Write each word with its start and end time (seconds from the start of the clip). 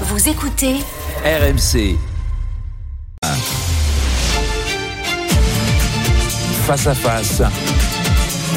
Vous 0.00 0.28
écoutez 0.28 0.74
RMC. 1.24 1.96
Face 6.66 6.86
à 6.86 6.94
face. 6.94 7.42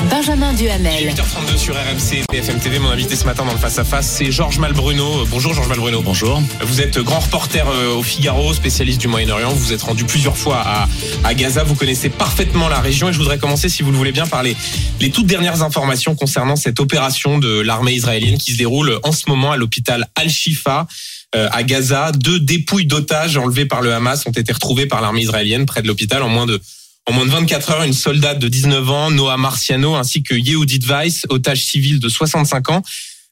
Benjamin 0.10 0.54
Duhamel. 0.54 1.10
8h32 1.13 1.58
sur 1.58 1.76
RMC 1.76 2.23
BFM 2.31 2.60
TV. 2.60 2.79
Mon 2.79 2.89
invité 2.89 3.15
ce 3.15 3.26
matin 3.26 3.46
dans 3.46 3.52
le 3.52 3.58
face 3.58 3.78
à 3.78 3.84
face, 3.84 4.08
c'est 4.08 4.31
Georges 4.31 4.58
Malbruno. 4.60 5.21
Euh, 5.21 5.26
Bonjour 5.29 5.54
Georges 5.54 5.68
Malbruno. 5.68 6.02
Bonjour. 6.02 6.42
Vous 6.62 6.82
êtes 6.82 6.98
grand 7.00 7.20
reporter 7.20 7.68
euh, 7.68 7.96
au 7.96 8.04
Figaro, 8.04 8.54
spécialiste 8.54 9.02
du 9.02 9.08
Moyen-Orient. 9.08 9.50
Vous 9.50 9.58
vous 9.66 9.74
êtes 9.74 9.82
rendu 9.82 10.06
plusieurs 10.06 10.38
fois 10.38 10.62
à, 10.66 10.88
à 11.24 11.34
Gaza. 11.34 11.64
Vous 11.64 11.76
connaissez 11.76 12.10
parfaitement 12.10 12.68
la 12.70 12.80
région 12.80 13.10
et 13.10 13.14
je 13.14 13.18
voudrais 13.18 13.38
commencer, 13.38 13.70
si 13.70 13.84
vous 13.84 13.92
le 13.92 13.98
voulez 13.98 14.12
bien, 14.12 14.28
par 14.28 14.44
les, 14.44 14.56
les 15.02 15.10
toutes 15.12 15.28
dernières 15.28 15.62
informations 15.62 16.16
concernant 16.16 16.56
cette 16.56 16.80
opération 16.80 17.38
de 17.40 17.60
l'armée 17.60 17.94
israélienne 17.94 18.38
qui 18.38 18.54
se 18.54 18.58
déroule 18.58 19.00
en 19.04 19.12
ce 19.12 19.24
moment 19.30 19.52
à 19.52 19.58
l'hôpital 19.58 20.08
Al-Shifa 20.16 20.88
à 21.34 21.64
Gaza. 21.64 22.12
Deux 22.14 22.39
dépouilles 22.39 22.86
d'otages 22.86 23.38
enlevées 23.38 23.66
par 23.66 23.81
le 23.81 23.94
Hamas 23.94 24.26
ont 24.26 24.31
été 24.31 24.52
retrouvées 24.52 24.86
par 24.86 25.02
l'armée 25.02 25.22
israélienne 25.22 25.66
près 25.66 25.81
de 25.81 25.88
l'hôpital 25.88 26.23
en 26.23 26.30
moins 26.30 26.45
de 26.45 26.62
en 27.08 27.13
moins 27.13 27.26
de 27.26 27.31
24 27.31 27.72
heures, 27.72 27.84
une 27.84 27.94
soldate 27.94 28.38
de 28.38 28.50
19 28.50 28.90
ans, 28.90 29.12
Noah 29.12 29.38
Marciano, 29.38 29.95
ainsi 29.95 30.23
que 30.23 30.36
Yehudit 30.36 30.86
Weiss, 30.88 31.26
otage 31.30 31.63
civil 31.63 32.00
de 32.00 32.09
65 32.09 32.70
ans. 32.70 32.84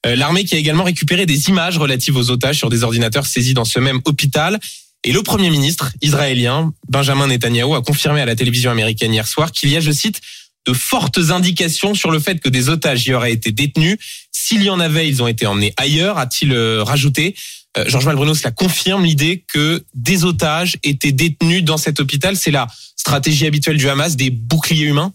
Euh, 0.06 0.16
L'armée 0.16 0.46
qui 0.46 0.56
a 0.56 0.58
également 0.58 0.86
récupéré 0.86 1.26
des 1.26 1.50
images 1.50 1.78
relatives 1.78 2.16
aux 2.16 2.32
otages 2.32 2.58
sur 2.58 2.70
des 2.70 2.84
ordinateurs 2.84 3.26
saisis 3.26 3.54
dans 3.54 3.66
ce 3.66 3.80
même 3.80 4.00
hôpital. 4.06 4.60
Et 5.04 5.12
le 5.12 5.22
Premier 5.24 5.50
ministre 5.50 5.92
israélien, 6.02 6.74
Benjamin 6.88 7.28
Netanyahu, 7.28 7.76
a 7.76 7.82
confirmé 7.82 8.22
à 8.22 8.26
la 8.26 8.36
télévision 8.36 8.72
américaine 8.72 9.14
hier 9.14 9.28
soir 9.28 9.52
qu'il 9.52 9.70
y 9.70 9.76
a, 9.76 9.82
je 9.82 9.92
cite, 9.92 10.22
de 10.66 10.74
fortes 10.74 11.20
indications 11.30 11.94
sur 11.94 12.12
le 12.12 12.20
fait 12.20 12.40
que 12.40 12.50
des 12.50 12.70
otages 12.70 13.06
y 13.06 13.14
auraient 13.14 13.34
été 13.34 13.52
détenus. 13.52 13.98
S'il 14.32 14.64
y 14.64 14.70
en 14.70 14.80
avait, 14.80 15.08
ils 15.08 15.22
ont 15.22 15.28
été 15.28 15.46
emmenés 15.46 15.74
ailleurs, 15.76 16.18
a-t-il 16.18 16.54
euh, 16.54 16.82
rajouté. 16.82 17.36
Euh, 17.78 17.86
Georges 17.88 18.06
Malbruno, 18.06 18.34
cela 18.34 18.52
confirme 18.52 19.04
l'idée 19.04 19.44
que 19.52 19.84
des 19.94 20.24
otages 20.24 20.78
étaient 20.84 21.12
détenus 21.12 21.64
dans 21.64 21.78
cet 21.78 22.00
hôpital. 22.00 22.36
C'est 22.36 22.52
la 22.52 22.68
stratégie 22.96 23.46
habituelle 23.46 23.78
du 23.78 23.90
Hamas, 23.90 24.16
des 24.16 24.30
boucliers 24.30 24.86
humains 24.86 25.12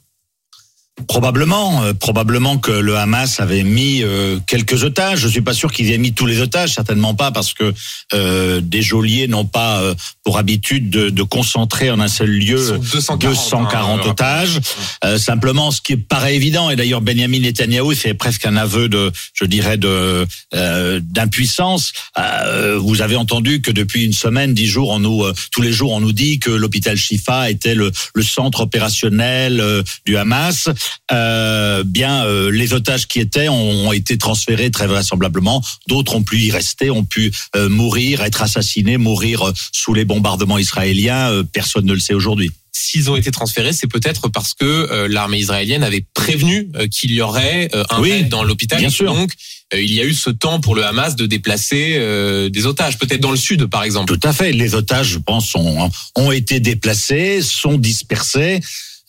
Probablement, 1.07 1.83
euh, 1.83 1.93
probablement 1.93 2.59
que 2.59 2.71
le 2.71 2.97
Hamas 2.97 3.41
avait 3.41 3.63
mis 3.63 4.03
euh, 4.03 4.39
quelques 4.47 4.85
otages. 4.85 5.21
Je 5.21 5.29
suis 5.29 5.41
pas 5.41 5.55
sûr 5.55 5.73
qu'ils 5.73 5.91
aient 5.91 5.99
mis 5.99 6.13
tous 6.13 6.27
les 6.27 6.41
otages, 6.41 6.75
certainement 6.75 7.15
pas, 7.15 7.31
parce 7.31 7.53
que 7.53 7.73
euh, 8.15 8.61
des 8.61 8.83
geôliers 8.83 9.29
n'ont 9.29 9.45
pas 9.45 9.81
euh, 9.81 9.95
pour 10.25 10.39
habitude 10.39 10.91
de, 10.91 11.11
de, 11.11 11.23
concentrer 11.23 11.91
en 11.91 12.01
un 12.01 12.09
seul 12.09 12.31
lieu 12.31 12.59
Ils 12.59 13.01
sont 13.03 13.17
240, 13.17 13.21
240 13.21 14.01
hein, 14.01 14.11
otages. 14.11 14.61
Euh, 15.05 15.19
simplement, 15.19 15.71
ce 15.71 15.81
qui 15.81 15.97
paraît 15.97 16.37
évident, 16.37 16.71
et 16.71 16.77
d'ailleurs 16.77 17.01
Benjamin 17.01 17.41
Netanyahu 17.41 17.95
fait 17.95 18.15
presque 18.15 18.47
un 18.47 18.57
aveu 18.57 18.89
de, 18.89 19.13
je 19.35 19.45
dirais, 19.45 19.77
de 19.77 20.27
euh, 20.55 21.01
d'impuissance. 21.03 21.93
Euh, 22.19 22.79
vous 22.79 23.03
avez 23.03 23.17
entendu 23.17 23.61
que 23.61 23.71
depuis 23.71 24.05
une 24.05 24.13
semaine, 24.13 24.55
dix 24.55 24.67
jours, 24.67 24.91
on 24.91 24.99
nous, 24.99 25.25
euh, 25.25 25.35
tous 25.53 25.63
les 25.63 25.73
jours, 25.73 25.93
on 25.93 26.01
nous 26.01 26.13
dit 26.13 26.39
que 26.39 26.51
l'hôpital 26.51 26.97
Shifa 26.97 27.51
était 27.51 27.75
le, 27.75 27.93
le 28.15 28.23
centre 28.23 28.61
opérationnel 28.61 29.61
euh, 29.61 29.83
du 30.07 30.17
Hamas. 30.17 30.69
Euh, 31.13 31.83
bien, 31.85 32.25
euh, 32.25 32.51
les 32.51 32.73
otages 32.73 33.07
qui 33.07 33.21
étaient 33.21 33.49
ont, 33.49 33.89
ont 33.89 33.93
été 33.93 34.19
transférés 34.19 34.71
très 34.71 34.87
vraisemblablement. 34.87 35.63
D'autres 35.89 36.15
ont 36.15 36.23
pu 36.23 36.39
y 36.41 36.51
rester, 36.51 36.91
ont 36.91 37.05
pu 37.05 37.33
euh, 37.57 37.69
mourir, 37.69 38.23
être 38.23 38.43
assassinés, 38.43 38.97
mourir 38.97 39.49
euh, 39.49 39.53
sous 39.73 39.95
les 39.95 40.05
bombardements 40.05 40.59
israéliens. 40.59 41.31
Euh, 41.31 41.43
personne 41.43 41.87
ne 41.87 41.93
le 41.93 42.01
sait 42.01 42.15
aujourd'hui. 42.15 42.51
S'ils 42.73 43.11
ont 43.11 43.17
été 43.17 43.31
transférés, 43.31 43.73
c'est 43.73 43.89
peut-être 43.89 44.29
parce 44.29 44.55
que 44.55 44.65
euh, 44.65 45.09
l'armée 45.09 45.39
israélienne 45.39 45.83
avait 45.83 46.05
prévenu 46.15 46.69
euh, 46.77 46.87
qu'il 46.87 47.11
y 47.13 47.21
aurait 47.21 47.69
euh, 47.75 47.83
un 47.91 48.01
Oui, 48.01 48.13
raid 48.13 48.29
dans 48.29 48.45
l'hôpital. 48.45 48.79
bien 48.79 48.91
sûr. 48.91 49.13
Donc, 49.13 49.33
euh, 49.75 49.83
il 49.83 49.93
y 49.93 50.01
a 50.01 50.05
eu 50.05 50.15
ce 50.15 50.31
temps 50.31 50.61
pour 50.61 50.75
le 50.77 50.85
Hamas 50.85 51.17
de 51.17 51.27
déplacer 51.27 51.95
euh, 51.97 52.49
des 52.49 52.67
otages, 52.67 52.97
peut-être 52.99 53.21
dans 53.21 53.33
le 53.33 53.37
sud, 53.37 53.67
par 53.67 53.83
exemple. 53.83 54.17
Tout 54.17 54.27
à 54.27 54.33
fait. 54.33 54.53
Les 54.53 54.75
otages, 54.75 55.09
je 55.09 55.19
pense, 55.19 55.55
ont, 55.57 55.91
ont 56.17 56.33
été 56.33 56.61
déplacés, 56.61 57.43
sont 57.43 57.77
dispersés. 57.77 58.61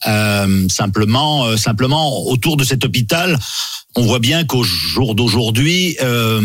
Euh, 0.07 0.67
simplement, 0.67 1.45
euh, 1.45 1.57
simplement 1.57 2.27
autour 2.27 2.57
de 2.57 2.63
cet 2.63 2.83
hôpital, 2.85 3.37
on 3.95 4.03
voit 4.03 4.19
bien 4.19 4.45
qu'au 4.45 4.63
jour 4.63 5.15
d'aujourd'hui, 5.15 5.97
euh, 6.01 6.39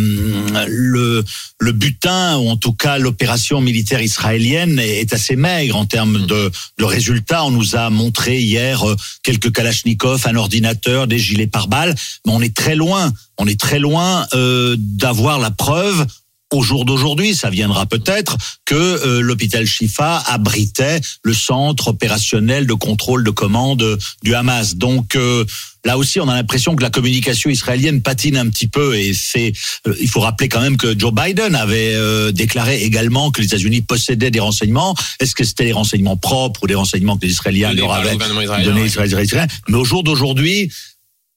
le, 0.66 1.25
le 1.60 1.72
butin 1.72 2.36
ou 2.38 2.48
en 2.48 2.56
tout 2.56 2.72
cas 2.72 2.98
l'opération 2.98 3.60
militaire 3.60 4.03
israélienne 4.03 4.78
est, 4.78 5.00
est 5.00 5.12
assez 5.14 5.36
maigre 5.36 5.76
en 5.76 5.86
termes 5.86 6.26
de, 6.26 6.50
de 6.78 6.84
résultats. 6.84 7.44
On 7.44 7.50
nous 7.50 7.76
a 7.76 7.88
montré 7.88 8.41
hier 8.41 8.86
euh, 8.86 8.97
quelques 9.22 9.53
kalachnikovs, 9.53 10.26
un 10.26 10.36
ordinateur, 10.36 11.06
des 11.06 11.19
gilets 11.19 11.47
pare-balles, 11.47 11.94
mais 12.26 12.32
on 12.32 12.42
est 12.42 12.54
très 12.54 12.75
loin. 12.75 13.12
On 13.38 13.47
est 13.47 13.60
très 13.60 13.78
loin 13.78 14.26
euh, 14.34 14.76
d'avoir 14.78 15.38
la 15.38 15.50
preuve 15.50 16.06
au 16.52 16.62
jour 16.62 16.84
d'aujourd'hui, 16.84 17.34
ça 17.34 17.50
viendra 17.50 17.86
peut-être 17.86 18.36
que 18.64 18.74
euh, 18.74 19.20
l'hôpital 19.20 19.66
Shifa 19.66 20.18
abritait 20.26 21.00
le 21.22 21.34
centre 21.34 21.88
opérationnel 21.88 22.66
de 22.66 22.74
contrôle 22.74 23.24
de 23.24 23.30
commande 23.30 23.98
du 24.22 24.34
Hamas. 24.34 24.76
Donc 24.76 25.16
euh, 25.16 25.44
là 25.84 25.98
aussi, 25.98 26.20
on 26.20 26.28
a 26.28 26.34
l'impression 26.34 26.76
que 26.76 26.82
la 26.82 26.90
communication 26.90 27.50
israélienne 27.50 28.02
patine 28.02 28.36
un 28.36 28.48
petit 28.48 28.68
peu. 28.68 28.96
Et 28.96 29.12
c'est, 29.12 29.52
euh, 29.86 29.94
il 30.00 30.08
faut 30.08 30.20
rappeler 30.20 30.48
quand 30.48 30.60
même 30.60 30.76
que 30.76 30.98
Joe 30.98 31.12
Biden 31.12 31.54
avait 31.54 31.94
euh, 31.94 32.32
déclaré 32.32 32.82
également 32.82 33.30
que 33.30 33.40
les 33.40 33.46
États-Unis 33.46 33.82
possédaient 33.82 34.30
des 34.30 34.40
renseignements. 34.40 34.94
Est-ce 35.20 35.34
que 35.34 35.44
c'était 35.44 35.64
des 35.64 35.72
renseignements 35.72 36.16
propres 36.16 36.64
ou 36.64 36.66
des 36.66 36.74
renseignements 36.74 37.16
que 37.16 37.26
les 37.26 37.32
Israéliens 37.32 37.70
Donnés 37.70 37.80
leur 37.80 37.92
avaient 37.92 38.12
gouvernement 38.12 38.42
israélien, 38.42 38.64
donnés 38.64 39.34
ouais. 39.34 39.46
Mais 39.68 39.76
au 39.76 39.84
jour 39.84 40.02
d'aujourd'hui, 40.02 40.70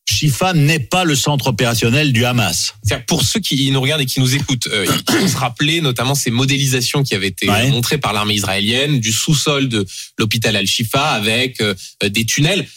Shifa 0.10 0.54
n'est 0.54 0.80
pas 0.80 1.04
le 1.04 1.16
centre 1.16 1.48
opérationnel 1.48 2.12
du 2.14 2.26
Hamas. 2.26 2.74
C'est-à-dire, 2.84 3.06
Pour 3.06 3.24
ceux 3.24 3.40
qui 3.40 3.70
nous 3.72 3.80
regardent 3.82 4.02
et 4.02 4.06
qui 4.06 4.20
nous 4.20 4.36
écoutent, 4.36 4.68
euh, 4.72 4.86
il 4.88 5.20
faut 5.20 5.28
se 5.28 5.38
rappeler 5.38 5.82
notamment 5.82 6.16
ces 6.16 6.32
modélisations 6.32 7.04
qui 7.04 7.14
avaient 7.16 7.28
été 7.28 7.50
Ouais. 7.50 7.70
montrées 7.70 7.98
par 8.00 8.14
l'armée 8.14 8.34
israélienne 8.34 9.00
du 9.00 9.12
sous-sol 9.12 9.70
de 9.70 9.86
l'hôpital 10.18 10.56
Al-Shifa 10.56 11.12
avec 11.12 11.62
euh, 11.62 11.74
des 12.04 12.26
tunnels. 12.26 12.68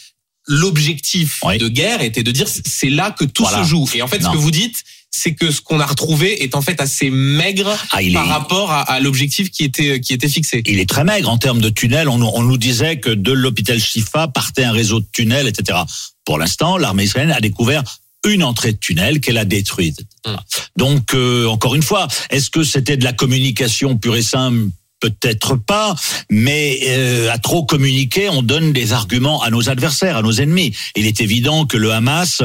L'objectif 0.47 1.39
Ouais. 1.43 1.57
de 1.57 1.67
guerre 1.69 2.01
était 2.01 2.23
de 2.23 2.31
dire 2.31 2.47
c'est 2.47 2.89
là 2.89 3.11
que 3.17 3.23
tout 3.25 3.43
Voilà. 3.43 3.63
se 3.63 3.69
joue. 3.69 3.89
Et 3.95 4.01
en 4.01 4.07
fait, 4.07 4.19
Non. 4.19 4.29
ce 4.31 4.33
que 4.35 4.41
vous 4.41 4.51
dites, 4.51 4.83
c'est 5.09 5.33
que 5.35 5.51
ce 5.51 5.61
qu'on 5.61 5.79
a 5.79 5.85
retrouvé 5.85 6.43
est 6.43 6.55
en 6.55 6.61
fait 6.61 6.81
assez 6.81 7.09
maigre 7.09 7.77
Ah, 7.91 8.01
il 8.01 8.13
par 8.13 8.25
est- 8.25 8.29
rapport 8.29 8.71
à, 8.71 8.81
à 8.81 8.99
l'objectif 8.99 9.51
qui 9.51 9.63
était 9.63 10.01
qui 10.01 10.11
était 10.13 10.27
fixé. 10.27 10.61
il 10.65 10.79
est 10.79 10.89
très 10.89 11.03
maigre 11.03 11.29
en 11.29 11.37
termes 11.37 11.61
de 11.61 11.69
tunnels. 11.69 12.09
On, 12.09 12.17
nous- 12.17 12.31
on 12.33 12.41
nous 12.43 12.57
disait 12.57 12.99
que 12.99 13.09
de 13.11 13.31
l'hôpital 13.31 13.79
Shifa 13.79 14.27
partait 14.27 14.63
un 14.63 14.71
réseau 14.71 14.99
de 14.99 15.05
tunnels, 15.13 15.47
etc. 15.47 15.79
Pour 16.25 16.37
l'instant, 16.37 16.77
l'armée 16.77 17.03
israélienne 17.03 17.35
a 17.35 17.41
découvert 17.41 17.83
une 18.25 18.43
entrée 18.43 18.73
de 18.73 18.77
tunnel 18.77 19.19
qu'elle 19.19 19.37
a 19.37 19.45
détruite. 19.45 20.01
Hum. 20.25 20.37
Donc, 20.77 21.13
euh, 21.13 21.45
encore 21.47 21.75
une 21.75 21.83
fois, 21.83 22.07
est-ce 22.29 22.49
que 22.49 22.63
c'était 22.63 22.97
de 22.97 23.03
la 23.03 23.13
communication 23.13 23.97
pure 23.97 24.15
et 24.15 24.21
simple? 24.21 24.69
Peut-être 24.99 25.55
pas, 25.55 25.95
mais 26.29 26.79
euh, 26.87 27.29
à 27.29 27.37
trop 27.37 27.65
communiquer, 27.65 28.29
on 28.29 28.41
donne 28.41 28.71
des 28.71 28.93
arguments 28.93 29.43
à 29.43 29.49
nos 29.49 29.67
adversaires, 29.67 30.15
à 30.15 30.21
nos 30.21 30.31
ennemis. 30.31 30.73
Il 30.95 31.05
est 31.05 31.19
évident 31.19 31.65
que 31.65 31.75
le 31.75 31.91
Hamas, 31.91 32.41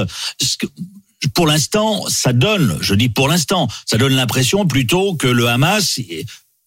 pour 1.35 1.47
l'instant, 1.47 2.05
ça 2.09 2.33
donne, 2.33 2.77
je 2.81 2.95
dis 2.95 3.09
pour 3.09 3.29
l'instant, 3.29 3.69
ça 3.87 3.97
donne 3.97 4.15
l'impression 4.15 4.67
plutôt 4.67 5.15
que 5.15 5.29
le 5.29 5.47
Hamas 5.47 6.01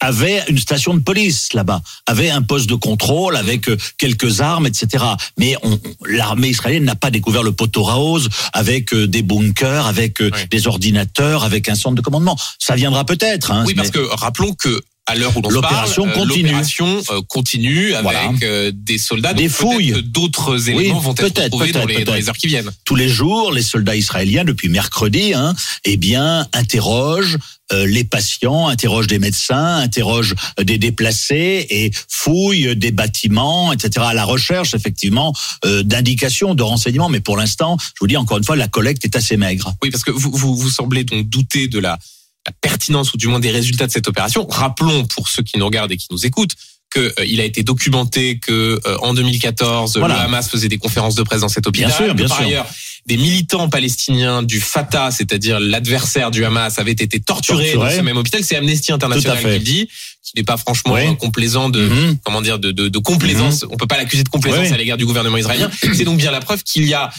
avait 0.01 0.44
une 0.50 0.57
station 0.59 0.94
de 0.94 1.00
police 1.00 1.53
là-bas, 1.53 1.81
avait 2.07 2.29
un 2.29 2.41
poste 2.41 2.67
de 2.67 2.75
contrôle 2.75 3.38
avec 3.38 3.69
euh, 3.69 3.78
quelques 3.97 4.41
armes, 4.41 4.66
etc. 4.67 5.06
Mais 5.38 5.56
on- 5.63 5.79
l'armée 6.06 6.50
israélienne 6.50 6.84
n'a 6.84 6.95
pas 6.95 7.12
découvert 7.12 7.44
le 7.44 7.53
poteau 7.53 7.84
rose 7.84 8.28
avec 8.51 8.94
euh, 8.94 9.07
des 9.07 9.22
bunkers, 9.22 9.85
avec 9.88 10.22
euh, 10.22 10.29
des 10.50 10.67
ordinateurs, 10.67 11.44
avec 11.45 11.69
un 11.69 11.75
centre 11.75 11.95
de 11.95 12.01
commandement. 12.01 12.38
Ça 12.59 12.75
viendra 12.75 13.06
peut-être. 13.06 13.51
Hein, 13.51 13.63
Oui, 13.67 13.73
parce 13.75 13.88
mais- 13.88 13.94
que 13.94 14.00
rappelons 14.16 14.53
que 14.53 14.81
à 15.07 15.16
l'heure 15.16 15.35
où 15.35 15.41
l'on 15.41 15.50
se 15.50 15.56
parle, 15.56 15.63
L'opération 15.66 16.07
euh, 16.07 16.13
continue. 16.13 16.44
l'opération 16.44 17.01
euh, 17.09 17.22
continue 17.28 17.94
avec 17.94 18.03
Voilà. 18.03 18.31
euh, 18.44 18.72
des 18.73 18.97
soldats. 18.97 19.34
Des 19.34 19.50
fouilles. 19.50 19.95
D'autres 20.03 20.69
éléments 20.69 21.00
vont 21.00 21.12
être 21.13 21.22
peut-être, 21.22 21.44
retrouvés 21.45 21.72
dans 21.72 21.81
peut-être, 21.85 21.97
les, 22.00 22.06
dans 22.06 22.13
les 22.13 22.19
peut-être. 22.19 22.29
heures 22.29 22.38
qui 22.38 22.47
viennent. 22.47 22.72
tous 22.85 22.95
les 22.95 23.09
jours, 23.09 23.51
les 23.51 23.63
soldats 23.63 23.95
israéliens, 23.95 24.44
depuis 24.45 24.69
mercredi, 24.69 25.34
hein, 25.34 25.53
eh 25.85 25.97
bien, 25.97 26.47
interrogent 26.53 27.38
euh, 27.73 27.88
les 27.88 28.03
patients, 28.03 28.67
interrogent 28.67 29.07
des 29.07 29.17
médecins, 29.19 29.77
interrogent 29.77 30.36
des 30.62 30.77
déplacés 30.77 31.65
et 31.69 31.92
fouillent 32.07 32.75
des 32.75 32.92
bâtiments, 32.92 33.74
etc. 33.74 34.06
À 34.09 34.13
la 34.13 34.24
recherche, 34.25 34.74
effectivement, 34.75 35.33
euh, 35.65 35.81
d'indications, 35.83 36.53
de 36.53 36.63
renseignements. 36.63 37.09
Mais 37.09 37.21
pour 37.21 37.38
l'instant, 37.38 37.77
je 37.80 37.92
vous 38.01 38.07
dis 38.07 38.18
encore 38.18 38.38
une 38.38 38.44
fois, 38.44 38.56
la 38.56 38.68
collecte 38.68 39.03
est 39.06 39.15
assez 39.15 39.36
maigre. 39.38 39.74
Oui, 39.81 39.89
parce 39.89 40.03
que 40.03 40.12
vous, 40.12 40.31
vous, 40.33 40.56
vous 40.56 40.69
semblez 40.69 41.03
donc 41.06 41.27
douter 41.30 41.68
de 41.68 41.80
la, 41.80 41.98
la 42.47 42.53
pertinence 42.61 43.13
ou 43.13 43.17
du 43.17 43.27
moins 43.27 43.39
des 43.39 43.51
résultats 43.51 43.88
de 43.88 43.91
cette 43.91 44.07
opération. 44.07 44.45
Rappelons 44.47 45.05
pour 45.05 45.27
ceux 45.29 45.43
qui 45.43 45.57
nous 45.59 45.65
regardent 45.65 45.91
et 45.91 45.97
qui 45.97 46.07
nous 46.11 46.25
écoutent 46.25 46.55
que 46.89 46.99
euh, 46.99 47.39
a 47.39 47.43
été 47.45 47.63
documenté 47.63 48.39
que 48.39 48.79
euh, 48.85 48.97
en 49.01 49.13
2014 49.13 49.97
Voilà. 49.97 50.15
le 50.15 50.19
Hamas 50.21 50.49
faisait 50.49 50.67
des 50.67 50.77
conférences 50.77 51.15
de 51.15 51.23
presse 51.23 51.41
dans 51.41 51.47
cet 51.49 51.65
hôpital. 51.67 51.88
Bien 51.89 51.95
sûr, 52.05 52.15
bien 52.15 52.27
par 52.27 52.38
sûr. 52.38 52.45
ailleurs, 52.47 52.65
des 53.05 53.15
militants 53.17 53.69
palestiniens 53.69 54.43
du 54.43 54.59
Fatah, 54.59 55.09
c'est-à-dire 55.11 55.59
l'adversaire 55.59 56.31
du 56.31 56.43
Hamas, 56.43 56.79
avaient 56.79 56.91
été 56.91 57.19
torturés, 57.19 57.73
dans 57.75 57.89
ce 57.89 58.01
même 58.01 58.17
hôpital. 58.17 58.43
C'est 58.43 58.55
Amnesty 58.57 58.91
International 58.91 59.39
qui 59.39 59.45
le 59.47 59.59
dit, 59.59 59.88
qui 60.23 60.33
n'est 60.35 60.43
pas 60.43 60.57
franchement 60.57 60.93
Oui. 60.95 61.15
complaisant 61.17 61.69
de 61.69 61.88
Mhm. 61.88 62.17
comment 62.23 62.41
dire 62.41 62.59
de, 62.59 62.71
de, 62.71 62.89
de 62.89 62.99
complaisance. 62.99 63.65
On 63.69 63.77
peut 63.77 63.88
pas 63.88 63.97
l'accuser 63.97 64.23
de 64.23 64.29
complaisance 64.29 64.67
Oui. 64.67 64.73
à 64.73 64.77
l'égard 64.77 64.97
du 64.97 65.05
gouvernement 65.05 65.38
israélien. 65.38 65.71
C'est 65.93 66.03
donc 66.03 66.17
bien 66.17 66.31
la 66.31 66.41
preuve 66.41 66.61
qu'il 66.63 66.85
y 66.85 66.93
a 66.93 67.09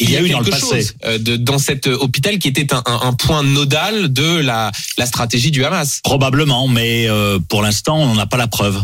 Il 0.00 0.10
y 0.10 0.16
a 0.16 0.22
eu 0.22 0.28
dans 0.30 0.38
le 0.40 0.44
quelque 0.44 0.60
passé. 0.60 0.76
chose, 0.82 0.94
euh, 1.04 1.18
de, 1.18 1.36
dans 1.36 1.58
cet 1.58 1.86
euh, 1.88 1.96
hôpital 1.98 2.38
qui 2.38 2.48
était 2.48 2.72
un, 2.72 2.82
un- 2.86 3.00
un 3.02 3.12
point 3.14 3.42
nodal 3.42 4.12
de 4.12 4.36
la, 4.38 4.70
la 4.96 5.06
stratégie 5.06 5.50
du 5.50 5.64
Hamas. 5.64 6.00
Probablement, 6.04 6.68
mais 6.68 7.08
euh, 7.08 7.38
pour 7.48 7.62
l'instant, 7.62 7.98
on 7.98 8.06
n'en 8.14 8.18
a 8.18 8.26
pas 8.26 8.36
la 8.36 8.46
preuve. 8.46 8.80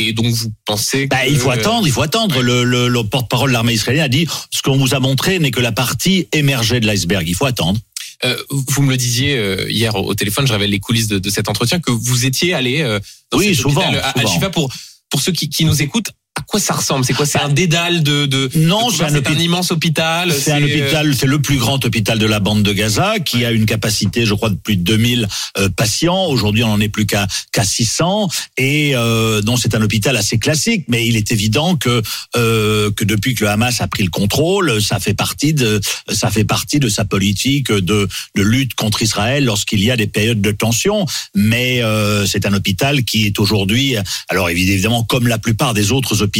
Et 0.00 0.12
donc 0.12 0.26
vous 0.26 0.52
pensez 0.64 1.08
Bah, 1.08 1.24
que, 1.24 1.30
il 1.30 1.36
faut 1.36 1.50
attendre, 1.50 1.86
il 1.86 1.92
faut 1.92 2.02
attendre. 2.02 2.40
Le, 2.40 2.62
le- 2.62 2.86
le 2.88 3.04
porte-parole 3.04 3.50
de 3.50 3.54
l'armée 3.54 3.72
israélienne 3.72 4.04
a 4.04 4.08
dit 4.08 4.28
ce 4.52 4.62
qu'on 4.62 4.76
vous 4.76 4.94
a 4.94 5.00
montré 5.00 5.40
n'est 5.40 5.50
que 5.50 5.60
la 5.60 5.72
partie 5.72 6.28
émergée 6.32 6.78
de 6.78 6.86
l'iceberg. 6.86 7.26
Il 7.28 7.34
faut 7.34 7.46
attendre. 7.46 7.80
Euh, 8.24 8.36
vous 8.50 8.82
me 8.82 8.90
le 8.90 8.96
disiez 8.96 9.36
hier 9.68 9.94
au, 9.96 10.14
téléphone, 10.14 10.46
je 10.46 10.52
révèle 10.52 10.70
les 10.70 10.78
coulisses 10.80 11.08
de, 11.08 11.18
de 11.18 11.30
cet 11.30 11.48
entretien, 11.48 11.80
que 11.80 11.90
vous 11.90 12.24
étiez 12.26 12.54
allé 12.54 12.82
euh, 12.82 13.00
dans 13.32 13.38
Oui, 13.38 13.48
cet 13.48 13.56
souvent, 13.62 13.80
hôpital 13.82 13.96
à- 14.00 14.08
à 14.08 14.12
souvent. 14.12 14.26
Al-Shifa 14.28 14.50
pour 14.50 14.72
pour 15.10 15.22
ceux 15.22 15.32
qui, 15.32 15.48
qui 15.48 15.64
nous 15.64 15.80
écoutent. 15.82 16.10
Quoi 16.48 16.60
ça 16.60 16.72
ressemble? 16.72 17.04
C'est 17.04 17.12
quoi? 17.12 17.26
C'est 17.26 17.40
un 17.40 17.50
dédale 17.50 18.02
de 18.02 18.24
de 18.24 18.48
Non, 18.56 18.88
c'est 18.88 19.04
un, 19.04 19.38
immense 19.38 19.70
hôpital. 19.70 20.32
C'est 20.32 20.50
un 20.50 20.62
euh, 20.62 20.64
hôpital, 20.64 21.14
c'est 21.14 21.26
le 21.26 21.40
plus 21.40 21.58
grand 21.58 21.84
hôpital 21.84 22.18
de 22.18 22.24
la 22.24 22.40
bande 22.40 22.62
de 22.62 22.72
Gaza 22.72 23.20
qui 23.20 23.44
a 23.44 23.52
une 23.52 23.66
capacité, 23.66 24.24
je 24.24 24.32
crois, 24.32 24.48
de 24.48 24.54
plus 24.54 24.76
de 24.76 24.82
2000 24.82 25.28
euh, 25.58 25.68
patients. 25.68 26.24
Aujourd'hui, 26.24 26.64
on 26.64 26.68
n'en 26.68 26.80
est 26.80 26.88
plus 26.88 27.04
qu'à 27.04 27.26
qu'à 27.52 27.64
600 27.64 28.30
et 28.56 28.92
euh, 28.94 29.42
donc 29.42 29.58
c'est 29.60 29.74
un 29.74 29.82
hôpital 29.82 30.16
assez 30.16 30.38
classique. 30.38 30.86
Mais 30.88 31.06
il 31.06 31.16
est 31.16 31.32
évident 31.32 31.76
que 31.76 32.02
euh, 32.36 32.90
que 32.92 33.04
depuis 33.04 33.34
que 33.34 33.44
le 33.44 33.50
Hamas 33.50 33.82
a 33.82 33.86
pris 33.86 34.02
le 34.02 34.10
contrôle, 34.10 34.80
ça 34.80 34.98
fait 35.00 35.12
partie 35.12 35.52
de 35.52 35.82
ça 36.10 36.30
fait 36.30 36.44
partie 36.44 36.78
de 36.78 36.88
sa 36.88 37.04
politique 37.04 37.70
de 37.70 38.08
de 38.34 38.42
lutte 38.42 38.72
contre 38.72 39.02
Israël 39.02 39.44
lorsqu'il 39.44 39.84
y 39.84 39.90
a 39.90 39.98
des 39.98 40.06
périodes 40.06 40.40
de 40.40 40.52
tension. 40.52 41.04
Mais 41.34 41.82
euh, 41.82 42.24
c'est 42.24 42.46
un 42.46 42.54
hôpital 42.54 43.04
qui 43.04 43.26
est 43.26 43.38
aujourd'hui, 43.38 43.96
alors 44.28 44.48
évidemment, 44.48 45.04
comme 45.04 45.28
la 45.28 45.38
plupart 45.38 45.74
des 45.74 45.92
autres 45.92 46.22
hôpitaux, 46.22 46.37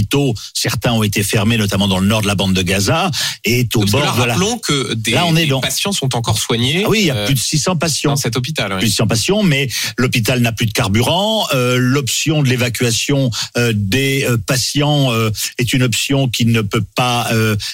certains 0.55 0.93
ont 0.93 1.03
été 1.03 1.23
fermés, 1.23 1.57
notamment 1.57 1.89
dans 1.89 1.99
le 1.99 2.07
nord 2.07 2.23
de 2.23 2.27
la 2.27 2.35
bande 2.35 2.55
de 2.55 2.63
Gaza, 2.63 3.11
est 3.45 3.75
au 3.77 3.81
parce 3.81 3.93
que 3.93 3.97
bord 3.97 4.17
là, 4.27 4.35
de 4.35 4.41
la 4.41 4.57
que 4.63 4.95
des, 4.95 5.13
Là, 5.13 5.25
on 5.27 5.37
est 5.37 5.43
des 5.45 5.47
dans- 5.49 5.61
patients 5.61 5.93
sont 5.93 6.15
encore 6.17 6.39
soignés. 6.39 6.83
ah 6.85 6.89
oui, 6.89 6.99
il 7.03 7.07
y 7.07 7.11
a 7.11 7.17
euh, 7.17 7.25
plus 7.27 7.35
de 7.35 7.39
600 7.39 7.77
patients. 7.77 8.11
dans 8.11 8.17
cet 8.17 8.37
hôpital. 8.37 8.69
Plus 8.79 8.87
de 8.87 8.91
600 8.91 9.07
patients, 9.07 9.43
mais 9.43 9.69
l'hôpital 9.97 10.41
n'a 10.41 10.53
plus 10.53 10.67
de 10.67 10.73
carburant. 10.73 11.47
Euh, 11.55 11.77
L'option 11.79 12.43
de 12.43 12.49
l'évacuation 12.49 13.31
euh, 13.57 13.73
des 13.75 14.27
patients 14.47 15.11
est 15.59 15.73
une 15.73 15.83
option 15.83 16.29
qui 16.29 16.45
ne 16.47 16.61
peut 16.61 16.85
pas 16.97 17.31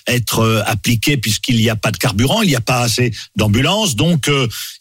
être 0.07 0.63
appliquée 0.67 1.17
puisqu'il 1.17 1.57
n'y 1.57 1.71
a 1.71 1.77
pas 1.77 1.91
de 1.91 1.97
carburant, 1.97 2.43
il 2.43 2.49
n'y 2.49 2.57
a 2.57 2.61
pas 2.61 2.81
assez 2.81 3.13
d'ambulances. 3.37 3.97
Donc, 3.97 4.31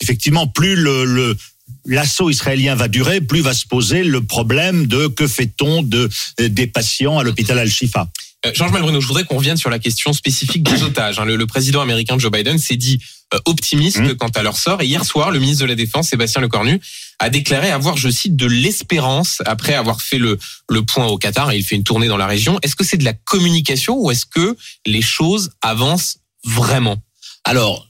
effectivement, 0.02 0.48
plus 0.48 0.76
le, 0.76 1.06
le 1.06 1.38
l'assaut 1.86 2.30
israélien 2.30 2.76
va 2.76 2.88
durer, 2.88 3.22
plus 3.22 3.42
va 3.42 3.54
se 3.54 3.66
poser 3.66 4.04
le 4.04 4.22
problème 4.24 4.88
de 4.88 5.08
que 5.08 5.28
fait-on 5.28 5.84
de 5.84 6.10
euh, 6.40 6.50
des 6.50 6.68
patients 6.68 7.20
à 7.20 7.24
l'hôpital 7.24 7.58
Al-Shifa. 7.60 8.08
Euh, 8.46 8.52
Georges 8.54 8.72
Malbruno, 8.74 9.00
je 9.00 9.08
voudrais 9.08 9.24
qu'on 9.24 9.38
revienne 9.38 9.56
sur 9.58 9.70
la 9.70 9.80
question 9.80 10.12
spécifique 10.12 10.64
des 10.64 10.84
otages. 10.84 11.20
hein. 11.20 11.26
Le, 11.26 11.38
le 11.38 11.48
président 11.48 11.82
américain 11.82 12.18
Joe 12.20 12.32
Biden 12.32 12.58
s'est 12.58 12.76
dit 12.76 13.00
euh, 13.34 13.40
optimiste 13.46 14.00
Mmh. 14.00 14.16
quant 14.16 14.28
à 14.36 14.44
leur 14.44 14.58
sort. 14.58 14.82
Et 14.82 14.86
hier 14.88 15.06
soir, 15.06 15.32
le 15.32 15.40
ministre 15.40 15.64
de 15.64 15.70
la 15.70 15.76
Défense, 15.76 16.10
Sébastien 16.10 16.42
Lecornu, 16.42 16.82
a 17.20 17.30
déclaré 17.30 17.70
avoir, 17.72 17.96
je 17.96 18.10
cite, 18.10 18.36
de 18.36 18.46
l'espérance 18.46 19.42
après 19.46 19.74
avoir 19.74 20.02
fait 20.02 20.18
le, 20.18 20.38
le 20.70 20.84
point 20.84 21.06
au 21.08 21.18
Qatar. 21.18 21.52
Et 21.52 21.58
il 21.58 21.64
fait 21.64 21.76
une 21.76 21.84
tournée 21.84 22.08
dans 22.08 22.18
la 22.18 22.28
région. 22.28 22.60
Est-ce 22.64 22.76
que 22.76 22.84
c'est 22.84 22.98
de 22.98 23.06
la 23.06 23.14
communication 23.14 23.98
ou 23.98 24.12
est-ce 24.12 24.26
que 24.26 24.58
les 24.86 25.02
choses 25.02 25.52
avancent 25.62 26.18
vraiment? 26.44 26.98
Alors, 27.46 27.88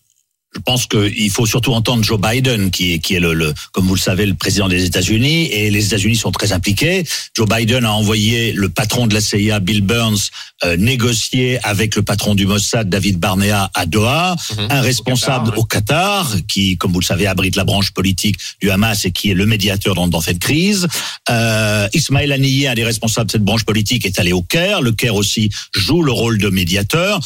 je 0.56 0.60
pense 0.62 0.86
qu'il 0.86 1.30
faut 1.32 1.46
surtout 1.46 1.74
entendre 1.74 2.04
Joe 2.04 2.20
Biden, 2.20 2.70
qui 2.72 2.94
est, 2.94 3.00
qui 3.00 3.16
est 3.16 3.20
le, 3.20 3.34
le, 3.34 3.54
comme 3.72 3.86
vous 3.88 3.96
le 3.96 4.00
savez, 4.00 4.26
le 4.26 4.36
président 4.36 4.68
des 4.68 4.86
États-Unis, 4.86 5.46
et 5.52 5.72
les 5.72 5.86
États-Unis 5.88 6.16
sont 6.16 6.32
très 6.32 6.52
impliqués. 6.52 7.04
Joe 7.36 7.48
Biden 7.48 7.86
a 7.86 7.92
envoyé 7.94 8.54
le 8.54 8.70
patron 8.70 9.08
de 9.08 9.14
la 9.14 9.22
CIA, 9.22 9.60
Bill 9.60 9.82
Burns, 9.82 10.30
euh, 10.64 10.78
négocier 10.78 11.60
avec 11.64 11.96
le 11.96 12.04
patron 12.04 12.36
du 12.36 12.46
Mossad, 12.46 12.90
David 12.90 13.18
Barnea, 13.20 13.72
à 13.74 13.86
Doha, 13.86 14.36
Mhm. 14.58 14.68
un 14.70 14.82
responsable 14.82 15.46
Qatar, 15.48 15.54
ouais. 15.54 15.60
au 15.60 15.64
Qatar, 15.66 16.36
qui, 16.48 16.78
comme 16.78 16.92
vous 16.94 17.00
le 17.00 17.06
savez, 17.06 17.28
abrite 17.28 17.56
la 17.56 17.64
branche 17.64 17.92
politique 17.92 18.36
du 18.62 18.70
Hamas 18.70 19.06
et 19.06 19.12
qui 19.12 19.32
est 19.32 19.36
le 19.36 19.46
médiateur 19.46 19.96
dans, 19.96 20.08
dans 20.08 20.22
cette 20.22 20.40
crise. 20.40 20.88
Euh, 21.30 21.88
Ismaël 21.94 22.32
Haniyeh, 22.32 22.68
un 22.68 22.74
des 22.76 22.84
responsables 22.84 23.28
de 23.28 23.32
cette 23.32 23.44
branche 23.44 23.64
politique, 23.66 24.06
est 24.06 24.20
allé 24.20 24.34
au 24.34 24.42
Caire. 24.44 24.82
Le 24.82 24.92
Caire 24.92 25.16
aussi 25.16 25.50
joue 25.76 26.04
le 26.04 26.12
rôle 26.12 26.38
de 26.38 26.50
médiateur. 26.50 27.20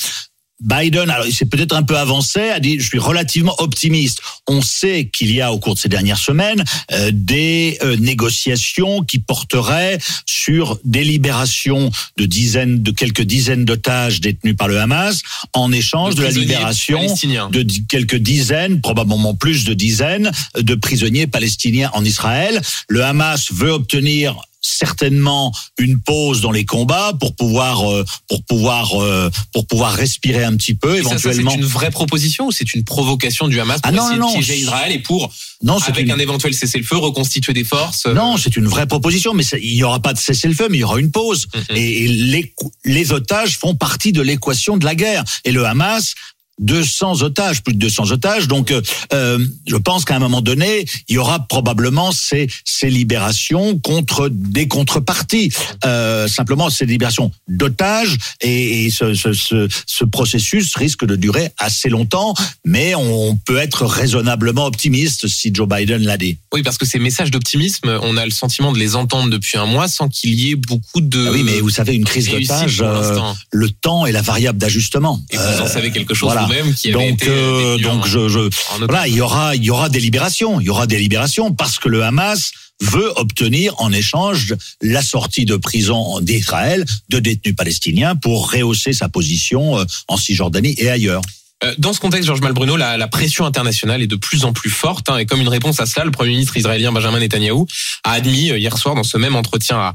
Biden, 0.60 1.10
alors 1.10 1.28
il 1.28 1.34
s'est 1.34 1.46
peut-être 1.46 1.76
un 1.76 1.84
peu 1.84 1.98
avancé, 1.98 2.50
a 2.50 2.60
dit 2.60 2.80
je 2.80 2.88
suis 2.88 3.00
relativement 3.00 3.54
optimiste. 3.60 4.22
On 4.48 4.62
sait 4.62 5.10
qu'il 5.12 5.32
y 5.32 5.40
a 5.40 5.54
au 5.54 5.60
cours 5.60 5.76
de 5.76 5.80
ces 5.80 5.90
dernières 5.90 6.18
semaines 6.18 6.64
euh, 6.92 7.12
des 7.14 7.78
euh, 7.84 7.96
négociations 7.98 9.04
qui 9.04 9.20
porteraient 9.20 10.00
sur 10.26 10.80
des 10.84 11.04
libérations 11.04 11.92
de 12.18 12.26
dizaines, 12.26 12.82
de 12.82 12.92
quelques 12.92 13.22
dizaines 13.22 13.66
d'otages 13.66 14.20
détenus 14.20 14.56
par 14.58 14.68
le 14.68 14.80
Hamas 14.80 15.22
en 15.54 15.72
échange 15.72 16.16
de, 16.16 16.24
la 16.24 16.30
prisonniers 16.30 16.48
libération 16.48 17.16
de 17.52 17.66
quelques 17.88 18.16
dizaines, 18.16 18.82
probablement 18.82 19.36
plus 19.36 19.64
de 19.64 19.74
dizaines, 19.74 20.32
de 20.60 20.76
prisonniers 20.76 21.28
palestiniens 21.28 21.92
en 21.94 22.04
Israël. 22.04 22.62
Le 22.90 23.04
Hamas 23.04 23.52
veut 23.52 23.72
obtenir 23.72 24.36
certainement 24.68 25.54
une 25.78 26.00
pause 26.00 26.42
dans 26.42 26.52
les 26.52 26.66
combats 26.66 27.14
pour 27.20 27.36
pouvoir 27.36 27.90
euh, 27.92 28.04
pour 28.28 28.44
pouvoir 28.44 29.02
euh, 29.02 29.30
pour 29.54 29.66
pouvoir 29.68 29.94
respirer 29.94 30.44
un 30.44 30.56
petit 30.56 30.74
peu 30.76 30.96
Et 30.96 31.00
éventuellement. 31.00 31.52
c'est 31.52 31.58
une 31.58 31.66
vraie 31.66 31.92
proposition 31.92 32.48
ou 32.48 32.52
c'est 32.52 32.74
une 32.74 32.84
provocation 32.84 33.48
du 33.48 33.60
Hamas 33.60 33.82
pour 33.82 33.90
Ah 33.92 33.96
non, 33.96 34.04
essayer 34.06 34.20
non, 34.20 34.28
de 34.30 34.34
piéger 34.34 34.58
Israël 34.60 34.92
et 34.92 35.00
pour, 35.00 35.32
non, 35.64 35.78
avec 35.78 36.06
une, 36.06 36.12
un 36.12 36.20
éventuel 36.20 36.54
cessez-le-feu, 36.54 36.98
reconstituer 36.98 37.54
des 37.54 37.64
forces 37.64 38.06
euh, 38.06 38.14
non, 38.14 38.38
c'est 38.38 38.56
une 38.56 38.68
vraie 38.68 38.88
proposition, 38.88 39.34
mais 39.34 39.44
ça- 39.44 39.58
il 39.58 39.74
n'y 39.76 39.84
aura 39.84 40.00
pas 40.00 40.14
de 40.14 40.20
cessez-le-feu, 40.20 40.68
mais 40.70 40.78
il 40.78 40.82
y 40.82 40.84
aura 40.84 41.00
une 41.00 41.12
pause. 41.12 41.48
Mhm. 41.56 41.76
Et, 41.78 42.04
et 42.04 42.08
les, 42.08 42.54
les 42.86 43.12
otages 43.12 43.58
font 43.58 43.76
partie 43.76 44.12
de 44.12 44.22
l'équation 44.22 44.78
de 44.78 44.86
la 44.86 44.96
guerre. 44.96 45.24
Et 45.46 45.52
le 45.52 45.66
Hamas 45.66 46.14
200 46.60 47.22
otages, 47.22 47.64
plus 47.64 47.74
de 47.74 47.80
200 47.80 48.12
otages. 48.12 48.48
Donc, 48.48 48.72
euh, 48.72 48.82
euh, 49.14 49.40
je 49.68 49.76
pense 49.76 50.06
qu'à 50.06 50.16
un 50.16 50.20
moment 50.20 50.42
donné, 50.42 50.86
il 51.08 51.16
y 51.16 51.18
aura 51.18 51.40
probablement 51.48 52.12
ces, 52.12 52.48
ces 52.66 52.90
libérations 52.90 53.78
contre 53.80 54.30
des 54.30 54.68
contreparties. 54.68 55.52
Euh, 55.86 56.28
simplement, 56.28 56.70
ces 56.70 56.86
libérations 56.86 57.32
d'otages 57.48 58.18
et, 58.42 58.86
et 58.86 58.90
ce, 58.90 59.14
ce, 59.14 59.34
ce, 59.34 59.68
ce 59.86 60.06
processus 60.06 60.76
risque 60.76 61.06
de 61.06 61.16
durer 61.16 61.52
assez 61.58 61.90
longtemps, 61.90 62.34
mais 62.66 62.96
on 62.96 63.36
peut 63.36 63.58
être 63.58 63.86
raisonnablement 63.86 64.66
optimiste 64.66 65.28
si 65.28 65.52
Joe 65.54 65.68
Biden 65.68 66.04
l'a 66.04 66.18
dit. 66.18 66.38
Oui, 66.54 66.64
parce 66.64 66.78
que 66.78 66.86
ces 66.86 67.00
messages 67.00 67.32
d'optimisme, 67.32 68.00
on 68.02 68.18
a 68.18 68.26
le 68.26 68.32
sentiment 68.32 68.72
de 68.72 68.80
les 68.80 68.96
entendre 68.96 69.30
depuis 69.30 69.58
un 69.58 69.66
mois 69.66 69.88
sans 69.88 70.08
qu'il 70.08 70.34
y 70.34 70.52
ait 70.52 70.56
beaucoup 70.56 71.02
de 71.02 71.28
Ah 71.28 71.32
oui, 71.32 71.44
mais 71.44 71.60
vous 71.60 71.70
savez, 71.70 71.94
une 71.94 72.06
crise 72.06 72.30
d'otages, 72.30 72.82
euh, 72.82 73.20
le 73.52 73.70
temps 73.70 74.06
est 74.06 74.12
la 74.12 74.22
variable 74.22 74.58
d'ajustement. 74.58 75.22
Et 75.30 75.38
vous 75.38 75.62
en 75.62 75.68
savez 75.68 75.92
quelque 75.92 76.14
chose 76.14 76.32
voilà. 76.32 76.47
Vous-même 76.48 76.74
qui 76.74 76.94
avait 76.94 77.10
donc, 77.12 77.22
été 77.22 77.30
euh, 77.30 77.78
détenu 77.78 77.84
donc 77.84 78.04
en- 78.04 78.08
je, 78.08 78.28
je, 78.30 78.40
voilà, 78.86 79.08
il 79.08 79.16
y 79.16 79.22
aura, 79.22 79.56
il 79.56 79.64
y 79.64 79.70
aura 79.70 79.90
des 79.90 80.00
libérations, 80.00 80.60
il 80.60 80.66
y 80.66 80.70
aura 80.70 80.88
des 80.88 80.98
libérations 81.00 81.54
parce 81.54 81.78
que 81.80 81.90
le 81.90 82.04
Hamas 82.04 82.52
veut 82.82 83.12
obtenir 83.16 83.74
en 83.80 83.92
échange 83.92 84.56
la 84.82 85.02
sortie 85.02 85.46
de 85.46 85.56
prison 85.56 86.20
d'Israël 86.22 86.86
de 87.10 87.20
détenus 87.20 87.56
palestiniens 87.56 88.16
pour 88.16 88.52
rehausser 88.52 88.94
sa 88.94 89.10
position 89.10 89.80
euh, 89.80 89.86
en 90.08 90.18
Cisjordanie 90.18 90.76
et 90.78 90.90
ailleurs. 90.90 91.22
Euh, 91.64 91.74
Dans 91.80 91.92
ce 91.92 92.00
contexte, 92.00 92.28
Georges 92.28 92.42
Malbruno, 92.42 92.78
la, 92.78 92.98
la 92.98 93.08
pression 93.08 93.46
internationale 93.48 94.04
est 94.04 94.08
de 94.08 94.16
plus 94.16 94.46
en 94.46 94.54
plus 94.54 94.70
forte. 94.70 95.10
hein, 95.10 95.18
et 95.18 95.26
comme 95.26 95.42
une 95.42 95.48
réponse 95.50 95.80
à 95.80 95.88
cela, 95.88 96.06
le 96.06 96.12
Premier 96.12 96.30
ministre 96.34 96.56
israélien 96.56 96.92
Benjamin 96.92 97.20
Netanyahou 97.20 97.66
a 98.04 98.12
admis 98.12 98.52
euh, 98.52 98.60
hier 98.60 98.78
soir 98.78 98.94
dans 98.94 99.04
ce 99.04 99.18
même 99.18 99.36
entretien 99.36 99.78
à, 99.80 99.90
euh, 99.90 99.94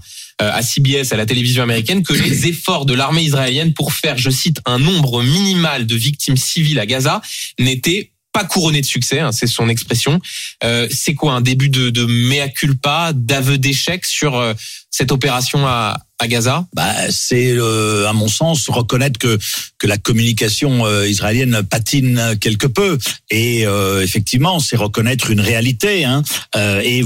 à 0.50 0.62
CBS, 0.62 1.12
à 1.12 1.16
la 1.16 1.26
télévision 1.26 1.62
américaine, 1.62 2.02
que 2.02 2.12
les 2.12 2.46
efforts 2.48 2.86
de 2.86 2.94
l'armée 2.94 3.22
israélienne 3.22 3.74
pour 3.74 3.92
faire, 3.92 4.18
je 4.18 4.30
cite, 4.30 4.60
un 4.66 4.78
nombre 4.78 5.22
minimal 5.22 5.86
de 5.86 5.96
victimes 5.96 6.36
civiles 6.36 6.78
à 6.78 6.86
Gaza 6.86 7.20
n'étaient 7.58 8.12
pas 8.32 8.44
couronnés 8.44 8.80
de 8.80 8.86
succès, 8.86 9.20
hein, 9.20 9.30
c'est 9.30 9.46
son 9.46 9.68
expression. 9.68 10.20
Euh, 10.64 10.88
c'est 10.90 11.14
quoi 11.14 11.34
un 11.34 11.42
début 11.42 11.68
de, 11.68 11.90
de 11.90 12.06
mea 12.06 12.48
culpa, 12.48 13.12
d'aveu 13.14 13.58
d'échec 13.58 14.06
sur 14.06 14.36
euh, 14.36 14.54
cette 14.90 15.12
opération 15.12 15.66
à, 15.66 15.98
à 16.18 16.28
Gaza? 16.28 16.66
Bah, 16.74 16.94
c'est, 17.10 17.52
euh, 17.52 18.08
à 18.08 18.14
mon 18.14 18.28
sens, 18.28 18.70
reconnaître 18.70 19.18
que 19.18 19.38
que 19.78 19.86
la 19.86 19.98
communication 19.98 20.86
euh, 20.86 21.08
israélienne 21.08 21.62
patine 21.68 22.38
quelque 22.40 22.66
peu. 22.66 22.98
Et 23.30 23.66
euh, 23.66 24.02
effectivement, 24.02 24.60
c'est 24.60 24.76
reconnaître 24.76 25.30
une 25.30 25.40
réalité. 25.40 26.04
Hein. 26.04 26.22
Euh, 26.56 26.80
et 26.82 27.04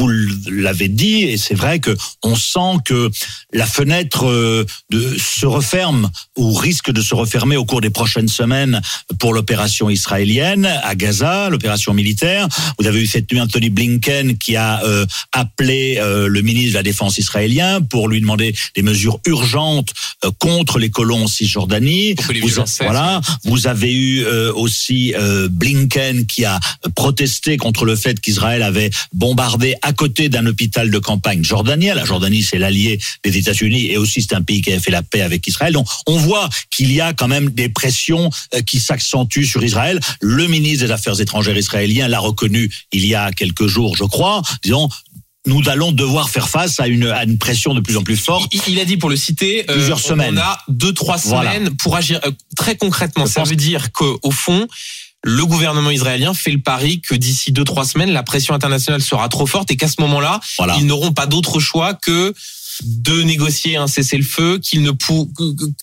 vous 0.00 0.08
l'avez 0.50 0.88
dit, 0.88 1.24
et 1.24 1.36
c'est 1.36 1.54
vrai 1.54 1.78
que 1.78 1.94
on 2.22 2.34
sent 2.34 2.78
que 2.86 3.10
la 3.52 3.66
fenêtre 3.66 4.26
euh, 4.26 4.64
de, 4.90 5.16
se 5.18 5.44
referme 5.44 6.10
ou 6.38 6.54
risque 6.54 6.90
de 6.90 7.02
se 7.02 7.14
refermer 7.14 7.56
au 7.56 7.66
cours 7.66 7.82
des 7.82 7.90
prochaines 7.90 8.28
semaines 8.28 8.80
pour 9.18 9.34
l'opération 9.34 9.90
israélienne 9.90 10.64
à 10.84 10.94
Gaza, 10.94 11.50
l'opération 11.50 11.92
militaire. 11.92 12.48
Vous 12.78 12.86
avez 12.86 13.02
eu 13.02 13.06
cette 13.06 13.30
nuit 13.30 13.40
Anthony 13.42 13.68
Blinken 13.68 14.38
qui 14.38 14.56
a 14.56 14.82
euh, 14.84 15.04
appelé 15.32 15.98
euh, 15.98 16.28
le 16.28 16.40
ministre 16.40 16.70
de 16.70 16.76
la 16.76 16.82
Défense 16.82 17.18
israélien 17.18 17.82
pour 17.82 18.08
lui 18.08 18.22
demander 18.22 18.54
des 18.74 18.82
mesures 18.82 19.20
urgentes 19.26 19.92
euh, 20.24 20.30
contre 20.38 20.78
les 20.78 20.88
colons 20.88 21.24
en 21.24 21.28
Cisjordanie. 21.28 22.14
Vous, 22.14 22.64
voilà. 22.80 23.20
Vous 23.44 23.66
avez 23.66 23.92
eu 23.92 24.24
aussi 24.54 25.12
Blinken 25.50 26.26
qui 26.26 26.44
a 26.44 26.58
protesté 26.94 27.56
contre 27.56 27.84
le 27.84 27.96
fait 27.96 28.18
qu'Israël 28.20 28.62
avait 28.62 28.90
bombardé 29.12 29.74
à 29.82 29.89
à 29.90 29.92
côté 29.92 30.28
d'un 30.28 30.46
hôpital 30.46 30.88
de 30.88 30.98
campagne 31.00 31.42
jordanien. 31.42 31.94
La 31.96 32.04
Jordanie, 32.04 32.42
c'est 32.44 32.58
l'allié 32.58 33.00
des 33.24 33.36
États-Unis 33.36 33.86
et 33.90 33.96
aussi 33.96 34.22
c'est 34.22 34.34
un 34.36 34.42
pays 34.42 34.62
qui 34.62 34.72
a 34.72 34.78
fait 34.78 34.92
la 34.92 35.02
paix 35.02 35.20
avec 35.22 35.44
Israël. 35.48 35.72
Donc 35.72 35.88
on 36.06 36.16
voit 36.16 36.48
qu'il 36.70 36.92
y 36.92 37.00
a 37.00 37.12
quand 37.12 37.26
même 37.26 37.50
des 37.50 37.68
pressions 37.68 38.30
euh, 38.54 38.62
qui 38.62 38.78
s'accentuent 38.78 39.46
sur 39.46 39.64
Israël. 39.64 39.98
Le 40.20 40.46
ministre 40.46 40.86
des 40.86 40.92
Affaires 40.92 41.20
étrangères 41.20 41.56
israélien 41.58 42.06
l'a 42.06 42.20
reconnu 42.20 42.70
il 42.92 43.04
y 43.04 43.16
a 43.16 43.32
quelques 43.32 43.66
jours, 43.66 43.96
je 43.96 44.04
crois, 44.04 44.42
disons 44.62 44.88
nous 45.46 45.68
allons 45.70 45.90
devoir 45.90 46.28
faire 46.28 46.48
face 46.50 46.78
à 46.80 46.86
une, 46.86 47.06
à 47.06 47.24
une 47.24 47.38
pression 47.38 47.72
de 47.74 47.80
plus 47.80 47.96
en 47.96 48.02
plus 48.04 48.18
forte. 48.18 48.52
Il, 48.52 48.60
il 48.74 48.78
a 48.78 48.84
dit, 48.84 48.98
pour 48.98 49.08
le 49.08 49.16
citer, 49.16 49.64
euh, 49.70 49.74
Plusieurs 49.74 49.98
semaines. 49.98 50.36
on 50.36 50.40
a 50.40 50.58
deux, 50.68 50.92
trois 50.92 51.16
Voilà. 51.16 51.54
semaines 51.54 51.74
pour 51.76 51.96
agir. 51.96 52.20
Euh, 52.26 52.30
très 52.58 52.76
concrètement, 52.76 53.24
Je 53.24 53.32
ça 53.32 53.40
pense- 53.40 53.48
veut 53.48 53.56
dire 53.56 53.90
qu'au 53.90 54.30
fond, 54.30 54.68
le 55.22 55.44
gouvernement 55.44 55.90
israélien 55.90 56.32
fait 56.32 56.50
le 56.50 56.60
pari 56.60 57.00
que 57.02 57.14
d'ici 57.14 57.52
deux, 57.52 57.64
trois 57.64 57.84
semaines, 57.84 58.10
la 58.10 58.22
pression 58.22 58.54
internationale 58.54 59.02
sera 59.02 59.28
trop 59.28 59.46
forte 59.46 59.70
et 59.70 59.76
qu'à 59.76 59.88
ce 59.88 60.00
moment-là, 60.00 60.40
Voilà. 60.58 60.76
ils 60.78 60.86
n'auront 60.86 61.12
pas 61.12 61.26
d'autre 61.26 61.60
choix 61.60 61.92
que 61.94 62.32
de 62.84 63.22
négocier 63.22 63.76
un 63.76 63.86
cessez-le-feu, 63.86 64.58
qu'ils 64.58 64.82
ne 64.82 64.90
pou... 64.90 65.30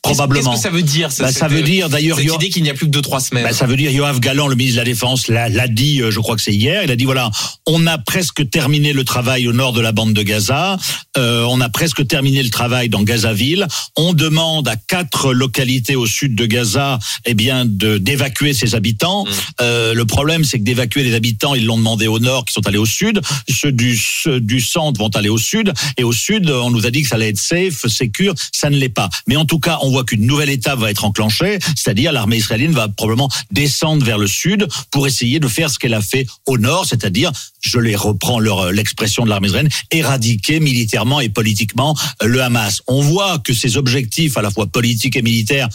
Probablement. 0.01 0.51
Qu'est-ce 0.51 0.63
que 0.63 0.69
ça 0.69 0.75
veut 0.75 0.81
dire 0.81 1.09
Bah, 1.19 1.31
ça 1.31 1.47
veut 1.47 1.61
dire 1.61 1.89
d'ailleurs, 1.89 2.17
cette 2.17 2.33
idée 2.33 2.49
qu'il 2.49 2.63
n'y 2.63 2.69
a 2.69 2.73
plus 2.73 2.85
que 2.85 2.91
deux, 2.91 3.01
trois 3.01 3.19
semaines. 3.19 3.43
Bah, 3.43 3.53
ça 3.53 3.65
veut 3.65 3.75
dire 3.75 3.91
Yoav 3.91 4.19
Galland, 4.19 4.47
le 4.47 4.55
ministre 4.55 4.75
de 4.77 4.81
la 4.81 4.85
Défense, 4.85 5.27
l'a 5.27 5.67
dit, 5.67 6.01
euh, 6.01 6.11
je 6.11 6.19
crois 6.19 6.35
que 6.35 6.41
c'est 6.41 6.53
hier. 6.53 6.83
Il 6.83 6.91
a 6.91 6.95
dit 6.95 7.05
voilà, 7.05 7.29
on 7.65 7.85
a 7.87 7.97
presque 7.97 8.49
terminé 8.49 8.93
le 8.93 9.03
travail 9.03 9.47
au 9.47 9.53
nord 9.53 9.73
de 9.73 9.81
la 9.81 9.91
bande 9.91 10.13
de 10.13 10.23
Gaza. 10.23 10.77
Euh, 11.17 11.45
on 11.49 11.61
a 11.61 11.69
presque 11.69 12.07
terminé 12.07 12.43
le 12.43 12.49
travail 12.49 12.89
dans 12.89 13.03
Gazaville. 13.03 13.67
On 13.95 14.13
demande 14.13 14.67
à 14.67 14.75
quatre 14.75 15.33
localités 15.33 15.95
au 15.95 16.05
sud 16.05 16.35
de 16.35 16.45
Gaza, 16.45 16.99
eh 17.25 17.33
bien, 17.33 17.65
de 17.65 17.97
d'évacuer 17.97 18.53
ses 18.53 18.75
habitants. 18.75 19.25
Mm. 19.25 19.29
Euh, 19.61 19.93
le 19.93 20.05
problème, 20.05 20.43
c'est 20.43 20.59
que 20.59 20.63
d'évacuer 20.63 21.03
les 21.03 21.13
habitants, 21.13 21.55
ils 21.55 21.65
l'ont 21.65 21.77
demandé 21.77 22.07
au 22.07 22.19
nord, 22.19 22.45
qui 22.45 22.53
sont 22.53 22.65
allés 22.67 22.77
au 22.77 22.85
sud. 22.85 23.21
Ceux 23.49 23.71
du 23.71 23.97
ceux 23.97 24.39
du 24.39 24.59
centre 24.61 24.99
vont 24.99 25.09
aller 25.09 25.29
au 25.29 25.37
sud, 25.37 25.73
et 25.97 26.03
au 26.03 26.13
sud, 26.13 26.49
on 26.49 26.71
nous 26.71 26.86
a 26.87 26.91
dit 26.91 27.03
que 27.03 27.09
ça 27.09 27.15
allait 27.15 27.29
être 27.29 27.37
safe, 27.37 27.87
secure. 27.87 28.33
Ça 28.51 28.69
ne 28.69 28.77
l'est 28.77 28.89
pas. 28.89 29.09
Mais 29.27 29.35
en 29.35 29.45
tout 29.45 29.59
cas, 29.59 29.79
on 29.81 29.91
voit 29.91 30.03
qu'une 30.03 30.25
nouvelle 30.25 30.49
étape 30.49 30.79
va 30.79 30.89
être 30.91 31.05
enclenchée, 31.05 31.59
c'est-à-dire 31.75 32.11
l'armée 32.11 32.37
israélienne 32.37 32.71
va 32.71 32.87
probablement 32.87 33.29
descendre 33.51 34.05
vers 34.05 34.17
le 34.17 34.27
sud 34.27 34.67
pour 34.91 35.07
essayer 35.07 35.39
de 35.39 35.47
faire 35.47 35.69
ce 35.69 35.79
qu'elle 35.79 35.93
a 35.93 36.01
fait 36.01 36.25
au 36.45 36.57
nord, 36.57 36.85
c'est-à-dire, 36.85 37.31
je 37.61 37.79
les 37.79 37.95
reprends 37.95 38.39
leur 38.39 38.71
l'expression 38.71 39.23
de 39.23 39.29
l'armée 39.29 39.47
israélienne, 39.47 39.73
éradiquer 39.91 40.59
militairement 40.59 41.19
et 41.19 41.29
politiquement 41.29 41.95
euh, 42.21 42.27
le 42.27 42.41
Hamas. 42.41 42.81
On 42.87 43.01
voit 43.01 43.39
que 43.39 43.53
ces 43.53 43.77
objectifs, 43.77 44.37
à 44.37 44.41
la 44.41 44.51
fois 44.51 44.67
politiques 44.67 45.15
et 45.15 45.21
militaires, 45.21 45.69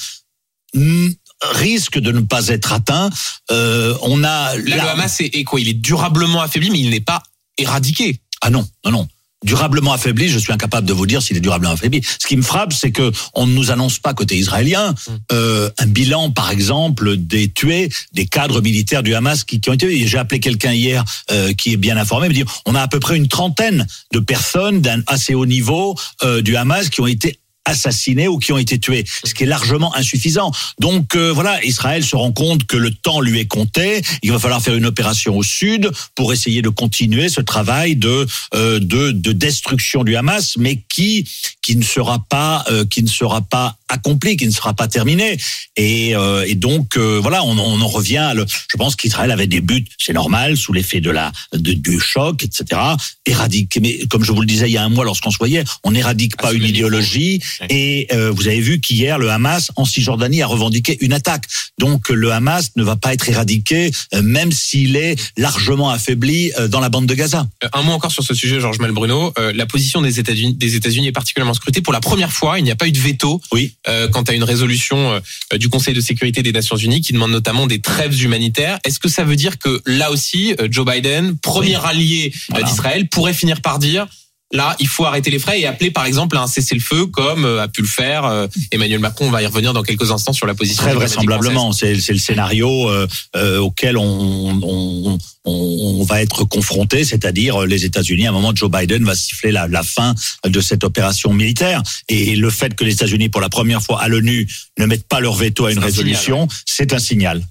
mm, 0.75 1.09
risquent 1.53 1.99
de 1.99 2.13
ne 2.13 2.21
pas 2.21 2.49
être 2.49 2.73
atteints. 2.73 3.11
Euh, 3.51 3.97
on 4.03 4.23
a 4.25 4.57
Là, 4.57 4.77
le 4.77 4.81
Hamas 4.81 5.21
est, 5.21 5.35
est 5.35 5.45
quoi? 5.45 5.61
Il 5.61 5.69
est 5.69 5.75
durablement 5.75 6.41
affaibli, 6.41 6.71
mais 6.71 6.81
il 6.81 6.91
n'est 6.91 7.01
pas 7.01 7.23
éradiqué. 7.59 8.21
Ah 8.41 8.51
non, 8.51 8.67
non, 8.85 8.91
non. 8.91 9.09
Durablement 9.43 9.93
affaibli, 9.93 10.29
je 10.29 10.39
suis 10.39 10.53
incapable 10.53 10.87
de 10.87 10.93
vous 10.93 11.07
dire 11.07 11.23
s'il 11.23 11.37
est 11.37 11.41
durablement 11.41 11.73
affaibli. 11.73 12.03
Ce 12.03 12.27
qui 12.27 12.37
me 12.37 12.43
frappe, 12.43 12.73
c'est 12.73 12.93
que 12.93 13.11
on 13.35 13.47
ne 13.47 13.53
nous 13.53 13.71
annonce 13.71 13.99
pas 13.99 14.15
côté 14.15 14.37
israélien 14.37 14.95
euh, 15.33 15.71
un 15.79 15.87
bilan, 15.87 16.31
par 16.31 16.51
exemple, 16.51 17.17
des 17.17 17.49
tués, 17.49 17.89
des 18.13 18.27
cadres 18.27 18.61
militaires 18.61 19.03
du 19.03 19.15
Hamas 19.15 19.45
qui, 19.45 19.61
qui 19.61 19.71
ont 19.71 19.73
été. 19.73 20.07
J'ai 20.07 20.19
appelé 20.19 20.41
quelqu'un 20.41 20.73
hier 20.73 21.05
euh, 21.31 21.53
qui 21.53 21.73
est 21.73 21.77
bien 21.77 21.97
informé, 21.97 22.29
me 22.29 22.35
dit 22.35 22.45
on 22.67 22.75
a 22.75 22.81
à 22.83 22.89
peu 22.89 23.01
près 23.01 23.17
une 23.17 23.29
trentaine 23.29 23.87
de 24.13 24.19
personnes 24.19 24.81
d'un 24.81 25.03
assez 25.07 25.35
haut 25.35 25.47
niveau 25.47 25.97
euh, 26.23 26.43
du 26.43 26.57
Hamas 26.57 26.89
qui 26.89 27.01
ont 27.01 27.07
été 27.07 27.39
assassinés 27.65 28.29
ou 28.29 28.39
qui 28.39 28.53
ont 28.53 28.59
été 28.59 28.79
tués, 28.79 29.05
ce 29.25 29.35
qui 29.35 29.45
est 29.45 29.47
largement 29.47 29.95
insuffisant. 29.95 30.53
Donc 30.81 31.15
euh, 31.15 31.33
voilà, 31.33 31.63
Israël 31.65 32.05
se 32.05 32.17
rend 32.17 32.33
compte 32.33 32.67
que 32.67 32.77
le 32.77 32.93
temps 32.93 33.21
lui 33.21 33.39
est 33.39 33.47
compté. 33.47 34.03
Il 34.23 34.33
va 34.33 34.39
falloir 34.39 34.63
faire 34.63 34.75
une 34.75 34.87
opération 34.87 35.37
au 35.37 35.43
sud 35.43 35.91
pour 36.15 36.33
essayer 36.33 36.63
de 36.63 36.69
continuer 36.69 37.29
ce 37.29 37.41
travail 37.41 37.97
de 37.97 38.27
euh, 38.55 38.79
de, 38.81 39.11
de 39.13 39.33
destruction 39.33 40.05
du 40.05 40.17
Hamas, 40.17 40.57
mais 40.57 40.83
qui 40.89 41.29
qui 41.63 41.77
ne 41.77 41.85
sera 41.85 42.25
pas 42.29 42.65
euh, 42.71 42.85
qui 42.85 43.03
ne 43.03 43.09
sera 43.09 43.41
pas 43.41 43.77
accompli, 43.93 44.37
qui 44.37 44.47
ne 44.47 44.53
sera 44.53 44.75
pas 44.75 44.89
terminé. 44.89 45.37
Et, 45.77 46.17
euh, 46.17 46.45
et 46.47 46.55
donc 46.55 46.97
euh, 46.97 47.19
voilà, 47.21 47.45
on, 47.45 47.59
on 47.59 47.81
en 47.81 47.89
revient. 47.89 48.19
À 48.19 48.35
le, 48.35 48.47
je 48.47 48.77
pense 48.77 48.97
qu'Israël 48.97 49.31
avait 49.31 49.47
des 49.47 49.61
buts, 49.61 49.85
c'est 49.99 50.13
normal, 50.13 50.57
sous 50.57 50.73
l'effet 50.73 51.01
de 51.01 51.11
la 51.11 51.33
de, 51.53 51.73
du 51.73 52.01
choc, 52.01 52.43
etc. 52.43 52.81
Éradiquer, 53.27 53.81
mais 53.81 53.99
comme 54.11 54.25
je 54.25 54.33
vous 54.33 54.41
le 54.41 54.47
disais 54.47 54.69
il 54.69 54.73
y 54.73 54.77
a 54.77 54.83
un 54.83 54.89
mois 54.89 55.05
lorsqu'on 55.05 55.31
se 55.31 55.39
voyait, 55.39 55.65
on 55.85 55.93
n'éradique 55.93 56.35
Ah, 56.39 56.43
pas 56.43 56.51
sous 56.51 56.57
une 56.57 56.65
idéologie. 56.65 57.43
Et 57.69 58.07
euh, 58.13 58.31
vous 58.31 58.47
avez 58.49 58.61
vu 58.61 58.81
qu'hier 58.81 59.19
le 59.19 59.31
Hamas 59.31 59.71
en 59.77 59.85
Cisjordanie 59.85 60.43
a 60.43 60.47
revendiqué 60.47 60.97
une 61.01 61.13
attaque. 61.13 61.45
Donc 61.79 62.09
le 62.09 62.31
Hamas 62.33 62.71
ne 62.77 62.83
va 62.83 62.97
pas 62.97 63.13
être 63.13 63.29
éradiqué, 63.29 63.91
euh, 64.15 64.23
même 64.23 64.53
s'il 64.53 64.97
est 64.97 65.17
largement 65.37 65.91
affaibli 65.91 66.53
euh, 66.59 66.69
dans 66.69 66.81
la 66.81 66.89
bande 66.89 67.07
de 67.07 67.15
Gaza. 67.15 67.47
Euh, 67.65 67.69
Un 67.73 67.83
mot 67.83 67.93
encore 67.93 68.13
sur 68.13 68.23
ce 68.25 68.35
sujet, 68.35 68.61
Georges 68.61 68.79
Melbruno. 68.79 69.33
Euh, 69.39 69.53
la 69.55 69.67
position 69.67 70.01
des 70.03 70.19
États-Unis 70.21 70.55
des 70.55 70.75
États-Unis 70.77 71.09
est 71.09 71.13
particulièrement 71.13 71.55
scrutée. 71.55 71.81
Pour 71.81 71.93
la 71.93 72.01
première 72.01 72.33
fois, 72.33 72.59
il 72.59 72.65
n'y 72.65 72.71
a 72.71 72.77
pas 72.77 72.87
eu 72.89 72.93
de 72.93 72.99
veto 72.99 73.41
Oui. 73.53 73.75
quant 74.13 74.23
à 74.23 74.33
une 74.33 74.45
résolution 74.45 75.21
du 75.55 75.69
Conseil 75.69 75.95
de 75.95 76.01
sécurité 76.01 76.43
des 76.43 76.53
Nations 76.53 76.77
Unies 76.77 77.01
qui 77.01 77.13
demande 77.13 77.31
notamment 77.33 77.67
des 77.67 77.81
trêves 77.81 78.23
humanitaires. 78.23 78.79
Est-ce 78.85 78.99
que 78.99 79.09
ça 79.09 79.25
veut 79.25 79.37
dire 79.37 79.59
que 79.59 79.81
là 79.87 80.11
aussi, 80.11 80.55
Joe 80.71 80.87
Biden, 80.87 81.37
premier 81.39 81.77
allié 81.85 82.33
Voilà. 82.51 82.67
d'Israël, 82.67 83.09
pourrait 83.09 83.35
finir 83.35 83.61
par 83.61 83.79
dire 83.79 84.07
Là, 84.53 84.77
il 84.79 84.87
faut 84.87 85.07
arrêter 85.07 85.31
les 85.31 85.39
frais 85.39 85.61
et 85.61 85.67
appeler 85.67 85.91
par 85.91 86.05
exemple 86.05 86.37
à 86.37 86.43
un 86.43 86.47
cessez-le-feu 86.47 87.07
comme 87.07 87.47
euh, 87.47 87.63
a 87.63 87.69
pu 87.69 87.81
le 87.81 87.89
faire 87.89 88.27
euh, 88.27 88.47
Emmanuel 88.71 89.01
Macron. 89.01 89.27
On 89.29 89.31
va 89.31 89.43
y 89.43 89.47
revenir 89.47 89.73
dans 89.73 89.83
quelques 89.83 90.11
instants 90.11 90.35
sur 90.35 90.47
la 90.47 90.55
position 90.55 90.83
Très 90.83 90.95
vraisemblablement, 90.95 91.73
c'est 91.73 91.95
le 91.95 92.19
scénario 92.19 92.89
euh, 92.89 93.09
euh, 93.35 93.59
auquel 93.59 93.97
on, 93.97 94.61
on, 94.63 95.19
on, 95.45 95.99
on 96.01 96.05
va 96.05 96.21
être 96.21 96.45
confronté, 96.45 97.05
c'est-à-dire 97.05 97.63
euh, 97.63 97.67
les 97.67 97.87
États-Unis. 97.87 98.27
À 98.27 98.29
un 98.29 98.33
moment, 98.33 98.53
Joe 98.55 98.71
Biden 98.71 99.05
va 99.05 99.15
siffler 99.15 99.53
la, 99.53 99.69
la 99.69 99.83
fin 99.83 100.15
de 100.47 100.61
cette 100.61 100.85
opération 100.85 101.33
militaire. 101.33 101.83
Et 102.09 102.37
le 102.37 102.51
fait 102.51 102.75
que 102.75 102.85
les 102.85 102.93
États-Unis, 102.93 103.31
pour 103.31 103.41
la 103.41 103.49
première 103.49 103.83
fois 103.83 104.03
à 104.03 104.09
l'ONU, 104.09 104.47
ne 104.79 104.85
mettent 104.85 105.09
pas 105.09 105.21
leur 105.21 105.35
veto 105.35 105.65
à 105.65 105.73
une 105.73 105.79
résolution, 105.79 106.47
c'est 106.67 106.93
un 106.93 106.99
signal. 106.99 107.43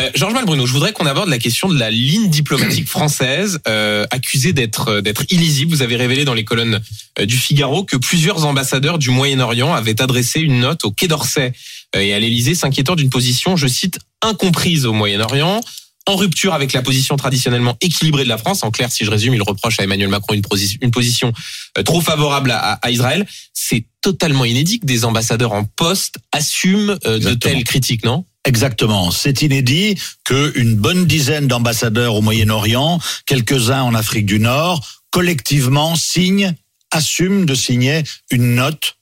Euh, 0.00 0.10
Georges 0.14 0.34
Malbruno, 0.34 0.64
je 0.64 0.72
voudrais 0.72 0.92
qu'on 0.92 1.06
aborde 1.06 1.28
la 1.28 1.38
question 1.38 1.68
de 1.68 1.76
la 1.78 1.90
ligne 1.90 2.30
diplomatique 2.30 2.86
française 2.86 3.58
euh, 3.66 4.06
accusée 4.10 4.52
d'être 4.52 4.88
euh, 4.88 5.00
d'être 5.00 5.24
illisible. 5.30 5.72
Vous 5.72 5.82
avez 5.82 5.96
révélé 5.96 6.24
dans 6.24 6.34
les 6.34 6.44
colonnes 6.44 6.80
euh, 7.18 7.26
du 7.26 7.36
Figaro 7.36 7.82
que 7.84 7.96
plusieurs 7.96 8.44
ambassadeurs 8.44 8.98
du 8.98 9.10
Moyen-Orient 9.10 9.74
avaient 9.74 10.00
adressé 10.00 10.40
une 10.40 10.60
note 10.60 10.84
au 10.84 10.92
Quai 10.92 11.08
d'Orsay 11.08 11.52
et 11.96 12.14
à 12.14 12.18
l'Élysée 12.20 12.54
s'inquiétant 12.54 12.94
d'une 12.94 13.10
position, 13.10 13.56
je 13.56 13.66
cite, 13.66 13.98
incomprise 14.22 14.84
au 14.86 14.92
Moyen-Orient, 14.92 15.60
en 16.06 16.16
rupture 16.16 16.54
avec 16.54 16.72
la 16.74 16.82
position 16.82 17.16
traditionnellement 17.16 17.76
équilibrée 17.80 18.24
de 18.24 18.28
la 18.28 18.38
France. 18.38 18.62
En 18.62 18.70
clair, 18.70 18.92
si 18.92 19.04
je 19.04 19.10
résume, 19.10 19.34
il 19.34 19.42
reproche 19.42 19.80
à 19.80 19.84
Emmanuel 19.84 20.08
Macron 20.08 20.34
une, 20.34 20.42
posi- 20.42 20.76
une 20.80 20.90
position 20.90 21.32
euh, 21.76 21.82
trop 21.82 22.00
favorable 22.00 22.50
à, 22.52 22.74
à 22.74 22.90
Israël. 22.90 23.26
C'est 23.52 23.84
totalement 24.00 24.44
inédit 24.44 24.78
que 24.80 24.86
des 24.86 25.04
ambassadeurs 25.04 25.54
en 25.54 25.64
poste 25.64 26.16
assument 26.30 26.96
euh, 27.04 27.18
de 27.18 27.34
telles 27.34 27.64
critiques, 27.64 28.04
non? 28.04 28.24
Exactement. 28.48 29.10
C'est 29.10 29.42
inédit 29.42 30.00
qu'une 30.24 30.74
bonne 30.74 31.04
dizaine 31.04 31.48
d'ambassadeurs 31.48 32.14
au 32.14 32.22
Moyen-Orient, 32.22 32.98
quelques-uns 33.26 33.82
en 33.82 33.94
Afrique 33.94 34.24
du 34.24 34.40
Nord, 34.40 34.80
collectivement 35.10 35.96
signent, 35.96 36.54
assument 36.90 37.44
de 37.44 37.54
signer 37.54 38.04
une 38.30 38.54
note 38.54 38.96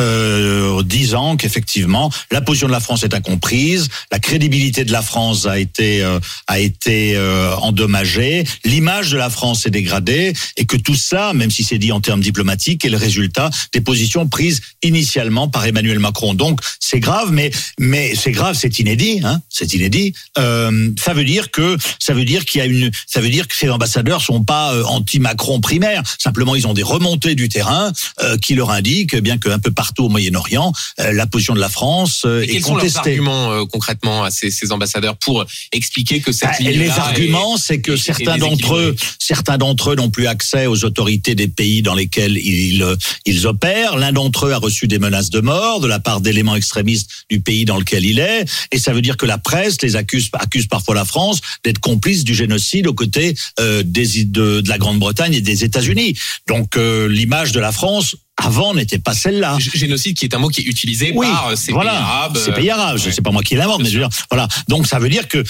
euh, 0.00 0.82
disant 0.82 1.36
qu'effectivement 1.36 2.10
la 2.30 2.40
position 2.40 2.66
de 2.66 2.72
la 2.72 2.80
France 2.80 3.02
est 3.02 3.14
incomprise, 3.14 3.88
la 4.10 4.18
crédibilité 4.18 4.84
de 4.84 4.92
la 4.92 5.02
France 5.02 5.46
a 5.46 5.58
été 5.58 6.02
euh, 6.02 6.20
a 6.46 6.58
été 6.58 7.16
euh, 7.16 7.54
endommagée, 7.56 8.44
l'image 8.64 9.10
de 9.10 9.16
la 9.16 9.30
France 9.30 9.66
est 9.66 9.70
dégradée 9.70 10.32
et 10.56 10.64
que 10.64 10.76
tout 10.76 10.94
ça, 10.94 11.32
même 11.34 11.50
si 11.50 11.64
c'est 11.64 11.78
dit 11.78 11.92
en 11.92 12.00
termes 12.00 12.20
diplomatiques, 12.20 12.84
est 12.84 12.90
le 12.90 12.96
résultat 12.96 13.50
des 13.72 13.80
positions 13.80 14.26
prises 14.26 14.60
initialement 14.82 15.48
par 15.48 15.66
Emmanuel 15.66 15.98
Macron. 15.98 16.34
Donc 16.34 16.60
c'est 16.80 17.00
grave, 17.00 17.30
mais 17.32 17.50
mais 17.78 18.14
c'est 18.14 18.32
grave, 18.32 18.56
c'est 18.58 18.78
inédit, 18.78 19.20
hein, 19.24 19.40
c'est 19.48 19.72
inédit. 19.74 20.14
Euh, 20.38 20.90
ça 20.98 21.12
veut 21.12 21.24
dire 21.24 21.50
que 21.50 21.76
ça 21.98 22.14
veut 22.14 22.24
dire 22.24 22.44
qu'il 22.44 22.60
y 22.60 22.62
a 22.62 22.66
une, 22.66 22.90
ça 23.06 23.20
veut 23.20 23.28
dire 23.28 23.48
que 23.48 23.56
ces 23.56 23.70
ambassadeurs 23.70 24.22
sont 24.22 24.42
pas 24.44 24.74
euh, 24.74 24.84
anti-Macron 24.84 25.60
primaires. 25.60 26.02
Simplement, 26.18 26.54
ils 26.54 26.66
ont 26.66 26.74
des 26.74 26.82
remontées 26.82 27.34
du 27.34 27.48
terrain 27.48 27.92
euh, 28.20 28.36
qui 28.36 28.54
leur 28.54 28.70
indiquent 28.70 29.14
eh 29.14 29.20
bien 29.20 29.38
qu'un 29.38 29.58
peu 29.58 29.70
partout 29.88 30.04
au 30.04 30.08
Moyen-Orient, 30.10 30.72
euh, 31.00 31.12
la 31.12 31.26
position 31.26 31.54
de 31.54 31.60
la 31.60 31.70
France 31.70 32.22
euh, 32.26 32.42
Et 32.42 32.44
est 32.44 32.46
quels 32.48 32.62
sont 32.62 32.74
leurs 32.74 32.80
contestée. 32.80 32.98
arguments 32.98 33.52
euh, 33.52 33.64
concrètement 33.64 34.22
à 34.22 34.30
ces, 34.30 34.50
ces 34.50 34.70
ambassadeurs 34.70 35.16
pour 35.16 35.46
expliquer 35.72 36.20
que 36.20 36.30
cette 36.30 36.50
Ah, 36.52 36.62
ligne 36.62 36.78
les 36.78 36.90
arguments, 36.90 37.56
c'est 37.56 37.80
que 37.80 37.96
certains 37.96 38.36
d'entre 38.36 38.76
eux, 38.76 38.94
certains 39.18 39.56
d'entre 39.56 39.92
eux 39.92 39.96
n'ont 39.96 40.10
plus 40.10 40.26
accès 40.26 40.66
aux 40.66 40.84
autorités 40.84 41.34
des 41.34 41.48
pays 41.48 41.80
dans 41.80 41.94
lesquels 41.94 42.36
ils 42.36 42.84
ils 43.24 43.46
opèrent. 43.46 43.96
L'un 43.96 44.12
d'entre 44.12 44.46
eux 44.46 44.52
a 44.52 44.58
reçu 44.58 44.88
des 44.88 44.98
menaces 44.98 45.30
de 45.30 45.40
mort 45.40 45.80
de 45.80 45.88
la 45.88 46.00
part 46.00 46.20
d'éléments 46.20 46.56
extrémistes 46.56 47.08
du 47.30 47.40
pays 47.40 47.64
dans 47.64 47.78
lequel 47.78 48.04
il 48.04 48.18
est, 48.18 48.44
et 48.72 48.78
ça 48.78 48.92
veut 48.92 49.02
dire 49.02 49.16
que 49.16 49.26
la 49.26 49.38
presse 49.38 49.80
les 49.82 49.96
accuse 49.96 50.28
accuse 50.34 50.66
parfois 50.66 50.94
la 50.94 51.06
France 51.06 51.40
d'être 51.64 51.78
complice 51.78 52.24
du 52.24 52.34
génocide 52.34 52.86
aux 52.86 52.94
côtés 52.94 53.34
euh, 53.60 53.82
des 53.84 54.24
de, 54.24 54.60
de 54.60 54.68
la 54.68 54.78
Grande-Bretagne 54.78 55.34
et 55.34 55.40
des 55.40 55.64
États-Unis. 55.64 56.14
Donc 56.46 56.76
euh, 56.76 57.08
l'image 57.08 57.52
de 57.52 57.60
la 57.60 57.72
France 57.72 58.16
avant 58.38 58.72
n'était 58.72 58.98
pas 58.98 59.14
celle-là. 59.14 59.58
Génocide 59.58 60.16
qui 60.16 60.24
est 60.24 60.34
un 60.34 60.38
mot 60.38 60.48
qui 60.48 60.60
est 60.60 60.64
utilisé 60.64 61.12
Oui, 61.14 61.26
par 61.26 61.48
euh, 61.48 61.56
ces 61.56 61.72
voilà, 61.72 61.90
pays 61.90 62.00
arabes. 62.00 62.36
Ces 62.36 62.52
pays 62.52 62.70
arabes, 62.70 62.98
ouais. 62.98 63.12
c'est 63.12 63.22
pas 63.22 63.30
moi 63.30 63.42
qui 63.42 63.56
l'invente, 63.56 63.82
mais 63.82 63.88
je 63.90 63.98
veux 63.98 64.06
dire, 64.06 64.18
voilà. 64.30 64.48
Donc 64.68 64.86
ça 64.86 64.98
veut 64.98 65.08
dire 65.08 65.28
que, 65.28 65.42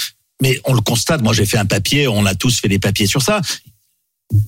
mais 0.42 0.60
on 0.64 0.74
le 0.74 0.80
constate. 0.80 1.22
Moi, 1.22 1.32
j'ai 1.32 1.46
fait 1.46 1.58
un 1.58 1.66
papier, 1.66 2.08
on 2.08 2.24
a 2.24 2.34
tous 2.34 2.60
fait 2.60 2.68
des 2.68 2.78
papiers 2.78 3.06
sur 3.06 3.22
ça. 3.22 3.40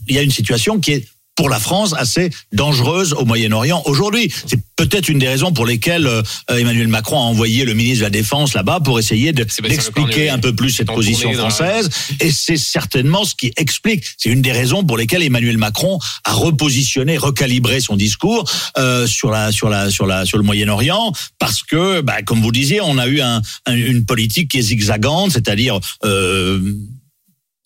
il 0.08 0.14
y 0.14 0.18
a 0.18 0.22
une 0.22 0.30
situation 0.30 0.80
qui 0.80 0.92
est 0.92 1.08
pour 1.40 1.48
la 1.48 1.58
France 1.58 1.94
assez 1.96 2.28
dangereuse 2.52 3.14
au 3.14 3.24
Moyen-Orient 3.24 3.80
aujourd'hui. 3.86 4.30
C'est 4.46 4.60
peut-être 4.76 5.08
une 5.08 5.18
des 5.18 5.26
raisons 5.28 5.52
pour 5.54 5.64
lesquelles 5.64 6.06
euh, 6.06 6.22
Emmanuel 6.50 6.88
Macron 6.88 7.16
a 7.16 7.22
envoyé 7.22 7.64
le 7.64 7.72
ministre 7.72 8.00
de 8.00 8.04
la 8.04 8.10
Défense 8.10 8.52
là-bas 8.52 8.80
pour 8.80 8.98
essayer 8.98 9.32
d'expliquer 9.32 10.28
un 10.28 10.38
peu 10.38 10.54
plus 10.54 10.68
cette 10.70 10.88
position 10.88 11.30
française. 11.32 11.88
Et 12.20 12.30
c'est 12.30 12.58
certainement 12.58 13.24
ce 13.24 13.34
qui 13.34 13.54
explique, 13.56 14.04
c'est 14.18 14.28
une 14.28 14.42
des 14.42 14.52
raisons 14.52 14.84
pour 14.84 14.98
lesquelles 14.98 15.22
Emmanuel 15.22 15.56
Macron 15.56 15.98
a 16.24 16.32
repositionné, 16.34 17.16
recalibré 17.16 17.80
son 17.80 17.96
discours 17.96 18.44
euh, 18.76 19.06
sur 19.06 19.30
la 19.30 19.50
sur 19.50 19.70
la 19.70 19.88
sur 19.90 20.06
la 20.06 20.26
sur 20.26 20.36
le 20.36 20.44
Moyen-Orient, 20.44 21.12
parce 21.38 21.62
que, 21.62 22.02
bah, 22.02 22.20
comme 22.20 22.42
vous 22.42 22.52
disiez, 22.52 22.82
on 22.82 22.98
a 22.98 23.06
eu 23.06 23.22
un, 23.22 23.40
un- 23.64 23.74
une 23.74 24.04
politique 24.04 24.50
qui 24.50 24.58
est 24.58 24.62
zigzagante, 24.62 25.30
c'est-à-dire 25.32 25.80
euh, 26.04 26.60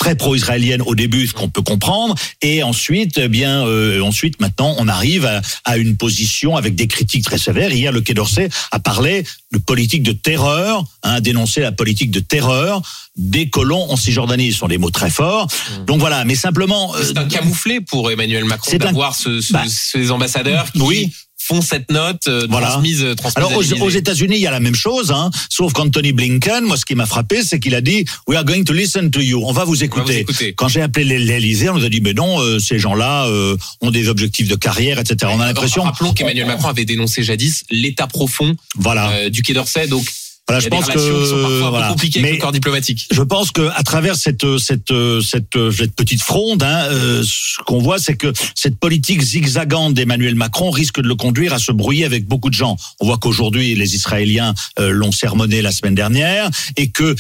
très 0.05 0.17
pro-israélienne 0.17 0.83
au 0.83 0.95
début, 0.95 1.27
ce 1.27 1.33
qu'on 1.33 1.49
peut 1.49 1.63
comprendre, 1.63 2.15
et 2.43 2.63
ensuite, 2.63 3.17
eh 3.17 3.29
bien, 3.29 3.67
euh, 3.67 4.03
ensuite, 4.03 4.39
maintenant, 4.39 4.75
on 4.79 4.87
arrive 4.87 5.25
à, 5.25 5.41
à 5.65 5.79
une 5.79 5.97
position 5.97 6.57
avec 6.59 6.75
des 6.75 6.87
critiques 6.89 7.25
très 7.25 7.39
sévères. 7.39 7.73
Hier, 7.73 7.91
le 7.91 8.03
Quai 8.03 8.13
d'Orsay 8.13 8.51
a 8.71 8.81
parlé 8.81 9.25
de 9.55 9.57
politique 9.59 10.03
de 10.03 10.13
terreur, 10.13 10.85
hein, 11.05 11.15
a 11.15 11.21
dénoncé 11.23 11.63
la 11.63 11.73
politique 11.73 12.11
de 12.11 12.21
terreur 12.21 12.83
des 13.17 13.49
colons 13.49 13.91
en 13.91 13.97
Cisjordanie. 13.97 14.53
Ce 14.53 14.59
sont 14.59 14.69
des 14.69 14.77
mots 14.77 14.91
très 14.91 15.09
forts. 15.09 15.47
Donc 15.87 16.01
voilà, 16.01 16.25
mais 16.27 16.35
simplement. 16.35 16.95
euh, 16.97 17.03
C'est 17.03 17.17
un 17.17 17.25
camouflet 17.25 17.81
pour 17.81 18.11
Emmanuel 18.11 18.45
Macron 18.45 18.71
C'est 18.71 18.83
un- 18.83 18.87
d'avoir 18.87 19.15
ce, 19.15 19.41
ce- 19.41 19.53
Bah, 19.55 19.63
ces 19.69 20.11
ambassadeurs 20.11 20.71
qui 20.71 20.81
oui. 20.83 21.13
Font 21.47 21.61
cette 21.61 21.91
note 21.91 22.27
euh, 22.29 22.47
Voilà. 22.49 22.69
transmise, 22.69 23.05
transmise 23.17 23.37
Alors 23.37 23.53
à 23.53 23.57
aux, 23.85 23.91
États-Unis, 23.91 24.37
il 24.37 24.41
y 24.41 24.47
a 24.47 24.51
la 24.51 24.61
même 24.61 24.75
chose, 24.75 25.11
hein, 25.11 25.31
sauf 25.51 25.73
qu'Anthony 25.75 26.13
Blinken, 26.13 26.65
moi, 26.65 26.77
ce 26.79 26.85
qui 26.87 26.95
m'a 26.95 27.05
frappé, 27.07 27.43
c'est 27.45 27.61
qu'il 27.61 27.75
a 27.75 27.81
dit 27.83 28.05
"We 28.27 28.37
are 28.39 28.45
going 28.45 28.65
to 28.65 28.73
listen 28.73 29.11
to 29.11 29.21
you." 29.21 29.43
On 29.45 29.53
va 29.53 29.65
vous 29.65 29.75
va 29.75 29.85
écouter. 29.85 30.13
vous 30.15 30.31
écouter. 30.33 30.53
Quand 30.55 30.69
j'ai 30.69 30.81
appelé 30.81 31.05
l'É- 31.05 31.19
l'Élysée, 31.19 31.69
on 31.69 31.75
nous 31.79 31.85
a 31.85 31.89
dit 31.91 32.01
"Mais 32.01 32.15
non, 32.15 32.41
euh, 32.41 32.59
ces 32.59 32.79
gens-là 32.79 33.27
euh, 33.27 33.57
ont 33.83 33.91
des 33.91 34.09
objectifs 34.09 34.49
de 34.49 34.57
carrière, 34.57 34.99
etc." 34.99 35.31
On 35.35 35.41
a 35.41 35.47
l'impression. 35.47 35.83
Rappelons 35.83 36.15
qu'Emmanuel 36.15 36.47
Macron 36.47 36.69
avait 36.69 36.85
dénoncé 36.87 37.23
jadis 37.23 37.65
l'état 37.71 38.07
profond 38.07 38.55
Voilà. 38.79 39.11
euh, 39.11 39.29
du 39.31 39.43
Quai 39.43 39.53
d'Orsay, 39.53 39.87
donc 39.87 40.07
voilà, 40.47 40.61
je 40.61 40.69
pense 40.69 40.87
sont 40.87 40.93
que 40.93 41.69
voilà. 41.71 41.95
Mais 42.21 42.37
corps 42.37 42.53
diplomatique. 42.53 43.09
je 43.11 43.23
pense 43.23 43.51
que 43.51 43.71
à 43.75 43.83
travers 43.83 44.15
cette 44.15 44.59
cette 44.59 44.93
cette, 45.23 45.73
cette 45.73 45.95
petite 45.95 46.21
fronde, 46.21 46.63
hein, 46.63 46.85
euh, 46.91 47.23
ce 47.25 47.63
qu'on 47.65 47.79
voit, 47.79 47.99
c'est 47.99 48.17
que 48.17 48.31
cette 48.55 48.77
politique 48.79 49.23
zigzagante 49.23 49.95
d'Emmanuel 49.95 50.35
Macron 50.35 50.71
risque 50.71 51.01
de 51.01 51.09
le 51.09 51.15
conduire 51.15 51.55
à 51.55 51.59
se 51.59 51.73
brouiller 51.73 52.05
avec 52.05 52.27
beaucoup 52.27 52.51
de 52.51 52.55
gens. 52.55 52.77
On 53.01 53.07
voit 53.07 53.17
qu'aujourd'hui, 53.17 53.75
les 53.75 53.95
Israéliens 53.95 54.55
euh, 54.79 54.91
l'ont 54.91 55.13
sermonné 55.13 55.63
la 55.63 55.73
semaine 55.73 55.95
dernière, 55.95 56.51
et 56.77 56.91
que 56.91 57.15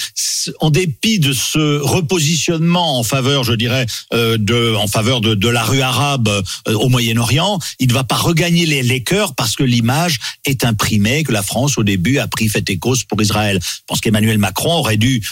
en 0.60 0.68
dépit 0.68 1.18
de 1.18 1.32
ce 1.32 1.80
repositionnement 1.80 2.98
en 2.98 3.02
faveur, 3.02 3.44
je 3.44 3.54
dirais, 3.54 3.86
euh, 4.12 4.36
de 4.38 4.74
en 4.74 4.86
faveur 4.86 5.22
de, 5.22 5.34
de 5.34 5.48
la 5.48 5.64
rue 5.64 5.80
arabe 5.80 6.28
euh, 6.28 6.74
au 6.74 6.90
Moyen-Orient, 6.90 7.58
il 7.78 7.88
ne 7.88 7.94
va 7.94 8.04
pas 8.04 8.16
regagner 8.16 8.66
les, 8.66 8.82
les 8.82 9.02
cœurs 9.02 9.34
parce 9.34 9.56
que 9.56 9.62
l'image 9.62 10.18
est 10.44 10.64
imprimée 10.64 11.24
que 11.24 11.32
la 11.32 11.42
France 11.42 11.78
au 11.78 11.84
début 11.84 12.18
a 12.18 12.28
pris 12.28 12.48
fait 12.48 12.68
et 12.68 12.76
cause 12.76 13.04
pour 13.04 13.13
Israël. 13.20 13.60
Je 13.62 13.82
pense 13.86 14.00
qu'Emmanuel 14.00 14.38
Macron 14.38 14.74
aurait 14.74 14.96
dû 14.96 15.26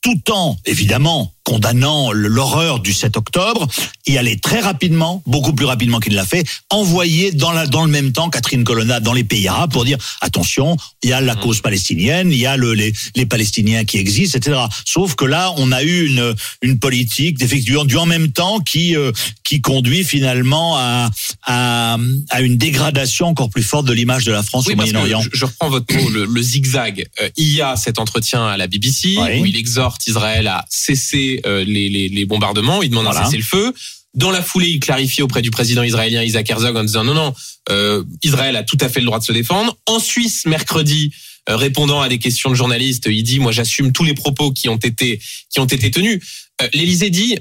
tout 0.00 0.30
en, 0.30 0.56
évidemment, 0.64 1.33
condamnant 1.44 2.10
l'horreur 2.12 2.80
du 2.80 2.92
7 2.92 3.16
octobre, 3.16 3.68
y 4.06 4.16
aller 4.18 4.38
très 4.38 4.60
rapidement, 4.60 5.22
beaucoup 5.26 5.52
plus 5.52 5.66
rapidement 5.66 6.00
qu'il 6.00 6.12
ne 6.12 6.16
l'a 6.16 6.24
fait, 6.24 6.44
envoyer 6.70 7.32
dans, 7.32 7.52
la, 7.52 7.66
dans 7.66 7.84
le 7.84 7.90
même 7.90 8.12
temps 8.12 8.30
Catherine 8.30 8.64
Colonna 8.64 8.98
dans 9.00 9.12
les 9.12 9.24
pays 9.24 9.46
arabes 9.46 9.70
pour 9.72 9.84
dire 9.84 9.98
attention, 10.22 10.76
il 11.02 11.10
y 11.10 11.12
a 11.12 11.20
la 11.20 11.36
cause 11.36 11.60
palestinienne, 11.60 12.32
il 12.32 12.38
y 12.38 12.46
a 12.46 12.56
le, 12.56 12.72
les, 12.72 12.92
les 13.14 13.26
Palestiniens 13.26 13.84
qui 13.84 13.98
existent, 13.98 14.38
etc. 14.38 14.58
Sauf 14.86 15.14
que 15.16 15.24
là, 15.26 15.52
on 15.58 15.70
a 15.70 15.82
eu 15.82 16.06
une, 16.06 16.34
une 16.62 16.78
politique 16.78 17.38
d'effectuer 17.38 17.84
du 17.84 17.96
en 17.96 18.06
même 18.06 18.32
temps 18.32 18.60
qui, 18.60 18.96
euh, 18.96 19.12
qui 19.44 19.60
conduit 19.60 20.04
finalement 20.04 20.76
à, 20.78 21.10
à, 21.44 21.98
à 22.30 22.40
une 22.40 22.56
dégradation 22.56 23.26
encore 23.26 23.50
plus 23.50 23.62
forte 23.62 23.86
de 23.86 23.92
l'image 23.92 24.24
de 24.24 24.32
la 24.32 24.42
France 24.42 24.66
Oui, 24.66 24.72
au 24.72 24.76
Moyen-Orient. 24.76 25.20
je, 25.20 25.28
je 25.32 25.44
reprends 25.44 25.68
votre 25.68 25.94
mot, 25.94 26.08
le, 26.10 26.24
le 26.24 26.42
zigzag. 26.42 27.06
Euh, 27.20 27.28
il 27.36 27.48
y 27.52 27.60
a 27.60 27.76
cet 27.76 27.98
entretien 27.98 28.46
à 28.46 28.56
la 28.56 28.66
BBC 28.66 29.16
Oui. 29.18 29.40
où 29.40 29.46
il 29.46 29.56
exhorte 29.56 30.06
Israël 30.06 30.46
à 30.46 30.64
cesser 30.70 31.33
euh, 31.46 31.64
les, 31.64 31.88
les, 31.88 32.08
les 32.08 32.26
bombardements, 32.26 32.82
il 32.82 32.90
demande 32.90 33.04
Voilà. 33.04 33.20
un 33.22 33.24
cessez-le-feu. 33.24 33.72
Dans 34.14 34.30
la 34.30 34.42
foulée, 34.42 34.68
il 34.68 34.80
clarifie 34.80 35.22
auprès 35.22 35.42
du 35.42 35.50
président 35.50 35.82
israélien 35.82 36.22
Isaac 36.22 36.48
Herzog 36.48 36.76
en 36.76 36.84
disant 36.84 37.02
non, 37.04 37.14
non, 37.14 37.34
euh, 37.70 38.04
Israël 38.22 38.54
a 38.56 38.62
tout 38.62 38.78
à 38.80 38.88
fait 38.88 39.00
le 39.00 39.06
droit 39.06 39.18
de 39.18 39.24
se 39.24 39.32
défendre. 39.32 39.76
En 39.86 39.98
Suisse, 39.98 40.46
mercredi, 40.46 41.12
euh, 41.48 41.56
répondant 41.56 42.00
à 42.00 42.08
des 42.08 42.18
questions 42.18 42.48
de 42.50 42.54
journalistes, 42.54 43.06
il 43.10 43.22
dit 43.24 43.40
moi 43.40 43.50
j'assume 43.50 43.92
tous 43.92 44.04
les 44.04 44.14
propos 44.14 44.52
qui 44.52 44.68
ont 44.68 44.76
été 44.76 45.20
qui 45.50 45.58
ont 45.60 45.66
été 45.66 45.90
tenus. 45.90 46.20
Euh, 46.62 46.68
L'Élysée 46.74 47.10
dit 47.10 47.36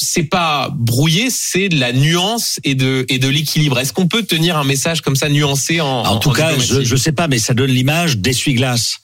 c'est 0.00 0.22
pas 0.22 0.70
brouillé, 0.72 1.28
c'est 1.28 1.68
de 1.68 1.80
la 1.80 1.92
nuance 1.92 2.60
et 2.62 2.76
de 2.76 3.04
et 3.08 3.18
de 3.18 3.26
l'équilibre. 3.28 3.80
Est-ce 3.80 3.92
qu'on 3.92 4.06
peut 4.06 4.22
tenir 4.22 4.56
un 4.56 4.62
message 4.62 5.00
comme 5.00 5.16
ça 5.16 5.28
nuancé 5.28 5.80
en 5.80 5.88
En 6.04 6.18
tout 6.18 6.30
cas, 6.30 6.56
je 6.56 6.78
ne 6.92 6.96
sais 6.98 7.10
pas, 7.10 7.26
mais 7.26 7.40
ça 7.40 7.52
donne 7.54 7.72
l'image 7.72 8.18
d'essuie-glace. 8.18 8.94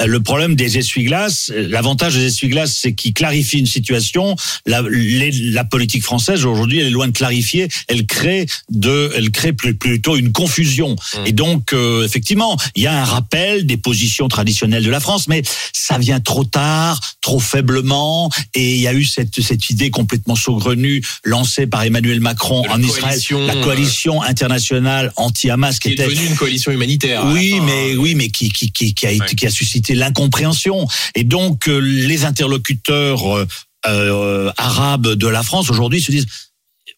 Euh, 0.00 0.06
Le 0.06 0.20
problème 0.20 0.54
des 0.54 0.78
essuie-glaces, 0.78 1.50
euh, 1.54 1.66
l'avantage 1.68 2.14
des 2.14 2.26
essuie-glaces, 2.26 2.78
c'est 2.80 2.94
qu'ils 2.94 3.12
clarifient 3.12 3.58
une 3.58 3.66
situation. 3.66 4.36
La, 4.66 4.82
les- 4.90 5.30
la 5.32 5.64
politique 5.64 6.04
française 6.04 6.44
aujourd'hui, 6.44 6.78
elle 6.78 6.86
est 6.86 6.90
loin 6.90 7.08
de 7.08 7.12
clarifier. 7.12 7.68
Elle 7.88 8.06
crée 8.06 8.46
de, 8.70 9.10
elle 9.16 9.30
crée 9.30 9.52
plutôt 9.52 10.16
une 10.16 10.32
confusion. 10.32 10.94
Mm. 10.94 11.26
Et 11.26 11.32
donc, 11.32 11.72
euh, 11.72 12.04
effectivement, 12.04 12.56
il 12.76 12.82
y 12.82 12.86
a 12.86 12.92
un 13.00 13.04
rappel 13.04 13.66
des 13.66 13.76
positions 13.76 14.28
traditionnelles 14.28 14.84
de 14.84 14.90
la 14.90 15.00
France, 15.00 15.26
mais 15.28 15.42
ça 15.72 15.98
vient 15.98 16.20
trop 16.20 16.44
tard, 16.44 17.00
trop 17.20 17.40
faiblement. 17.40 18.30
Et 18.54 18.76
il 18.76 18.80
y 18.80 18.86
a 18.88 18.94
eu 18.94 19.04
cette, 19.04 19.40
cette 19.40 19.70
idée 19.70 19.90
complètement 19.90 20.36
saugrenue 20.36 21.02
lancée 21.24 21.66
par 21.66 21.82
Emmanuel 21.82 22.20
Macron 22.20 22.62
en 22.70 22.80
Israël, 22.82 23.00
coalition, 23.10 23.46
la 23.46 23.54
euh, 23.56 23.62
coalition 23.64 24.22
internationale 24.22 25.12
anti-Hamas, 25.16 25.78
qui 25.78 25.88
est 25.88 25.92
était 25.92 26.04
devenue 26.06 26.26
une 26.26 26.36
coalition 26.36 26.70
humanitaire. 26.72 27.24
la 27.24 27.32
oui, 27.32 27.56
mais 27.64 27.92
hein. 27.92 27.96
oui, 27.98 28.14
mais 28.14 28.28
qui 28.30 28.48
qui 28.50 28.70
qui, 28.70 28.94
qui 28.94 29.06
a 29.06 29.10
été- 29.10 29.20
Ouais. 29.20 29.34
qui 29.34 29.46
a 29.46 29.50
suscité 29.50 29.79
l'incompréhension. 29.88 30.86
Et 31.14 31.24
donc 31.24 31.68
euh, 31.68 31.78
les 31.78 32.24
interlocuteurs 32.24 33.36
euh, 33.36 33.46
euh, 33.86 34.52
arabes 34.56 35.08
de 35.14 35.26
la 35.26 35.42
France 35.42 35.70
aujourd'hui 35.70 36.00
se 36.00 36.10
disent 36.10 36.26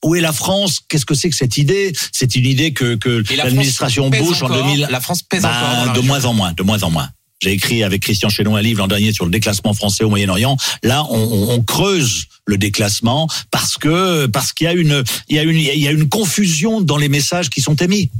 où 0.04 0.16
est 0.16 0.20
la 0.20 0.32
France? 0.32 0.80
Qu'est-ce 0.88 1.06
que 1.06 1.14
c'est 1.14 1.30
que 1.30 1.36
cette 1.36 1.58
idée? 1.58 1.92
C'est 2.10 2.34
une 2.34 2.46
idée 2.46 2.72
que, 2.72 2.98
l'administration 3.36 4.10
Bush 4.10 4.42
en 4.42 4.46
encore, 4.46 4.64
2000 4.66 4.88
La 4.90 5.00
France 5.00 5.22
pèse 5.22 5.42
bah, 5.42 5.52
encore. 5.82 5.94
dans 5.94 6.00
de 6.00 6.06
moins 6.06 6.24
en 6.24 6.34
moins, 6.34 6.52
de 6.52 6.62
moins 6.64 6.82
en 6.82 6.90
moins. 6.90 7.08
J'ai 7.40 7.52
écrit 7.52 7.82
avec 7.82 8.02
Christian 8.02 8.28
Chénon 8.28 8.56
un 8.56 8.62
livre 8.62 8.78
l'an 8.80 8.86
dernier 8.88 9.12
sur 9.12 9.24
le 9.24 9.30
déclassement 9.30 9.74
français 9.74 10.04
au 10.04 10.08
Moyen-Orient. 10.10 10.56
Là, 10.82 11.04
on, 11.10 11.18
on- 11.18 11.50
on 11.54 11.62
creuse 11.62 12.24
le 12.46 12.56
déclassement 12.58 13.28
parce 13.52 13.76
que 13.78 14.26
parce 14.26 14.52
qu'il 14.52 14.64
y 14.64 14.68
a 14.68 14.72
une 14.72 15.04
il 15.28 15.36
y 15.36 15.38
a 15.38 15.42
une 15.44 15.56
il 15.56 15.78
y 15.78 15.86
a 15.88 15.92
une 15.92 16.08
confusion 16.08 16.80
dans 16.80 16.96
les 16.96 17.08
messages 17.08 17.50
qui 17.50 17.60
sont 17.60 17.76
émis. 17.76 18.10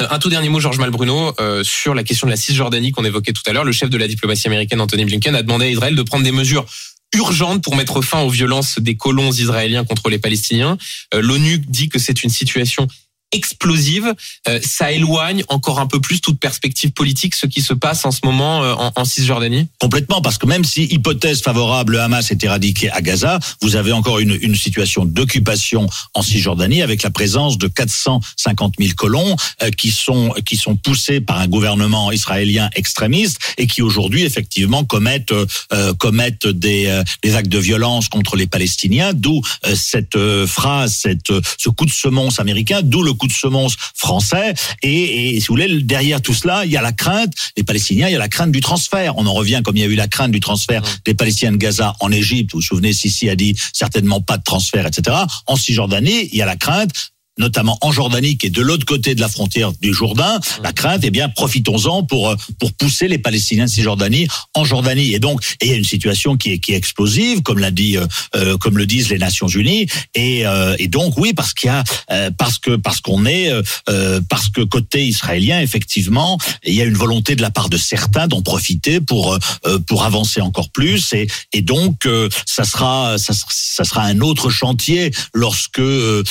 Euh, 0.00 0.06
Un 0.10 0.18
tout 0.18 0.28
dernier 0.28 0.48
mot, 0.48 0.60
Georges 0.60 0.78
Malbruno, 0.78 1.34
euh, 1.40 1.64
sur 1.64 1.94
la 1.94 2.04
question 2.04 2.26
de 2.26 2.30
la 2.30 2.36
Cisjordanie 2.36 2.92
qu'on 2.92 3.04
évoquait 3.04 3.32
tout 3.32 3.42
à 3.46 3.52
l'heure. 3.52 3.64
Le 3.64 3.72
chef 3.72 3.90
de 3.90 3.98
la 3.98 4.06
diplomatie 4.06 4.46
américaine, 4.46 4.80
Anthony 4.80 5.04
Blinken, 5.04 5.34
a 5.34 5.42
demandé 5.42 5.66
à 5.66 5.68
Israël 5.68 5.94
de 5.94 6.02
prendre 6.02 6.24
des 6.24 6.32
mesures 6.32 6.66
urgentes 7.14 7.62
pour 7.62 7.74
mettre 7.74 8.02
fin 8.02 8.20
aux 8.20 8.28
violences 8.28 8.78
des 8.78 8.96
colons 8.96 9.32
israéliens 9.32 9.84
contre 9.84 10.10
les 10.10 10.18
Palestiniens. 10.18 10.76
Euh, 11.14 11.20
L'ONU 11.20 11.58
dit 11.58 11.88
que 11.88 11.98
c'est 11.98 12.22
une 12.22 12.30
situation 12.30 12.86
explosive. 13.32 14.14
Euh, 14.48 14.60
ça 14.62 14.92
éloigne 14.92 15.44
encore 15.48 15.80
un 15.80 15.86
peu 15.86 16.00
plus 16.00 16.20
toute 16.20 16.38
perspective 16.38 16.90
politique 16.92 17.34
ce 17.34 17.46
qui 17.46 17.62
se 17.62 17.74
passe 17.74 18.04
en 18.04 18.10
ce 18.10 18.20
moment 18.24 18.62
euh, 18.62 18.74
en, 18.74 18.92
en 18.94 19.04
Cisjordanie? 19.04 19.68
Complètement, 19.78 20.20
parce 20.20 20.38
que 20.38 20.46
même 20.46 20.64
si 20.64 20.84
hypothèse 20.84 21.42
favorable, 21.42 21.94
le 21.94 22.00
Hamas 22.00 22.30
est 22.30 22.42
éradiqué 22.42 22.90
à 22.90 23.00
Gaza, 23.00 23.38
vous 23.60 23.76
avez 23.76 23.92
encore 23.92 24.18
une, 24.18 24.36
une 24.40 24.54
situation 24.54 25.04
d'occupation 25.04 25.88
en 26.14 26.22
Cisjordanie 26.22 26.82
avec 26.82 27.02
la 27.02 27.10
présence 27.10 27.58
de 27.58 27.68
450 27.68 28.74
000 28.78 28.92
colons 28.96 29.36
euh, 29.62 29.70
qui 29.70 29.90
sont 29.90 30.34
qui 30.44 30.56
sont 30.56 30.76
poussés 30.76 31.20
par 31.20 31.38
un 31.38 31.46
gouvernement 31.46 32.10
israélien 32.12 32.70
extrémiste 32.74 33.38
et 33.56 33.66
qui 33.66 33.82
aujourd'hui 33.82 34.24
effectivement 34.24 34.84
commettent 34.84 35.32
euh, 35.32 35.46
euh, 35.72 35.94
commettent 35.94 36.46
des, 36.46 36.86
euh, 36.86 37.02
des 37.22 37.34
actes 37.34 37.48
de 37.48 37.58
violence 37.58 38.08
contre 38.08 38.36
les 38.36 38.46
Palestiniens. 38.46 39.12
D'où 39.12 39.40
cette 39.74 40.18
phrase, 40.46 40.94
cette 40.94 41.32
ce 41.58 41.68
coup 41.68 41.86
de 41.86 41.90
semonce 41.90 42.40
américain, 42.40 42.80
d'où 42.82 43.02
le 43.02 43.12
coup 43.18 43.26
de 43.26 43.32
semonce 43.32 43.76
français. 43.94 44.54
Et, 44.82 45.36
et 45.36 45.40
si 45.40 45.48
vous 45.48 45.54
voulez, 45.54 45.82
derrière 45.82 46.22
tout 46.22 46.34
cela, 46.34 46.64
il 46.64 46.70
y 46.70 46.76
a 46.76 46.82
la 46.82 46.92
crainte, 46.92 47.32
les 47.56 47.64
Palestiniens, 47.64 48.08
il 48.08 48.12
y 48.12 48.16
a 48.16 48.18
la 48.18 48.28
crainte 48.28 48.52
du 48.52 48.60
transfert. 48.60 49.18
On 49.18 49.26
en 49.26 49.34
revient 49.34 49.60
comme 49.62 49.76
il 49.76 49.80
y 49.80 49.84
a 49.84 49.88
eu 49.88 49.94
la 49.94 50.08
crainte 50.08 50.32
du 50.32 50.40
transfert 50.40 50.82
des 51.04 51.14
Palestiniens 51.14 51.52
de 51.52 51.58
Gaza 51.58 51.94
en 52.00 52.10
Égypte. 52.10 52.52
Vous 52.52 52.60
vous 52.60 52.62
souvenez, 52.62 52.92
Sisi 52.92 53.28
a 53.28 53.36
dit 53.36 53.54
certainement 53.72 54.22
pas 54.22 54.38
de 54.38 54.44
transfert, 54.44 54.86
etc. 54.86 55.16
En 55.46 55.56
Cisjordanie, 55.56 56.30
il 56.32 56.38
y 56.38 56.42
a 56.42 56.46
la 56.46 56.56
crainte 56.56 56.92
notamment 57.38 57.78
en 57.80 57.92
Jordanie, 57.92 58.36
qui 58.36 58.48
est 58.48 58.50
de 58.50 58.62
l'autre 58.62 58.84
côté 58.84 59.14
de 59.14 59.20
la 59.20 59.28
frontière 59.28 59.72
du 59.80 59.92
Jourdain, 59.92 60.40
la 60.62 60.72
crainte, 60.72 61.00
eh 61.04 61.10
bien, 61.10 61.28
profitons-en 61.28 62.02
pour, 62.04 62.28
euh, 62.28 62.36
pour 62.58 62.72
pousser 62.72 63.08
les 63.08 63.18
Palestiniens 63.18 63.64
de 63.64 63.70
Cisjordanie 63.70 64.28
en 64.54 64.64
Jordanie. 64.64 65.14
Et 65.14 65.18
donc, 65.20 65.42
il 65.62 65.68
y 65.68 65.72
a 65.72 65.76
une 65.76 65.84
situation 65.84 66.36
qui 66.36 66.52
est, 66.52 66.58
qui 66.58 66.72
est 66.72 66.76
explosive, 66.76 67.42
comme 67.42 67.58
l'a 67.58 67.70
dit, 67.70 67.96
euh, 67.96 68.06
euh, 68.34 68.58
comme 68.58 68.76
le 68.76 68.86
disent 68.86 69.08
les 69.08 69.18
Nations 69.18 69.48
Unies. 69.48 69.86
Et, 70.14 70.46
euh, 70.46 70.76
et 70.78 70.88
donc, 70.88 71.16
oui, 71.16 71.32
parce 71.32 71.54
qu'il 71.54 71.68
y 71.68 71.70
a, 71.70 71.84
euh, 72.10 72.30
parce 72.36 72.58
que, 72.58 72.76
parce 72.76 73.00
qu'on 73.00 73.26
est, 73.26 73.50
euh, 73.88 74.20
parce 74.28 74.48
que 74.48 74.62
côté 74.62 75.06
israélien, 75.06 75.60
effectivement, 75.60 76.38
il 76.64 76.74
y 76.74 76.82
a 76.82 76.84
une 76.84 76.96
volonté 76.96 77.36
de 77.36 77.42
la 77.42 77.50
part 77.50 77.68
de 77.68 77.76
certains 77.76 78.26
d'en 78.26 78.42
profiter 78.42 79.00
pour, 79.00 79.38
pour 79.86 80.04
avancer 80.04 80.40
encore 80.40 80.70
plus. 80.70 81.12
Et, 81.12 81.26
et 81.52 81.62
donc, 81.62 82.06
ça 82.46 82.64
sera, 82.64 83.16
ça, 83.18 83.32
ça 83.50 83.84
sera 83.84 84.02
un 84.02 84.20
autre 84.20 84.50
chantier 84.50 85.10
lorsque, 85.34 85.78
euh, 85.78 86.22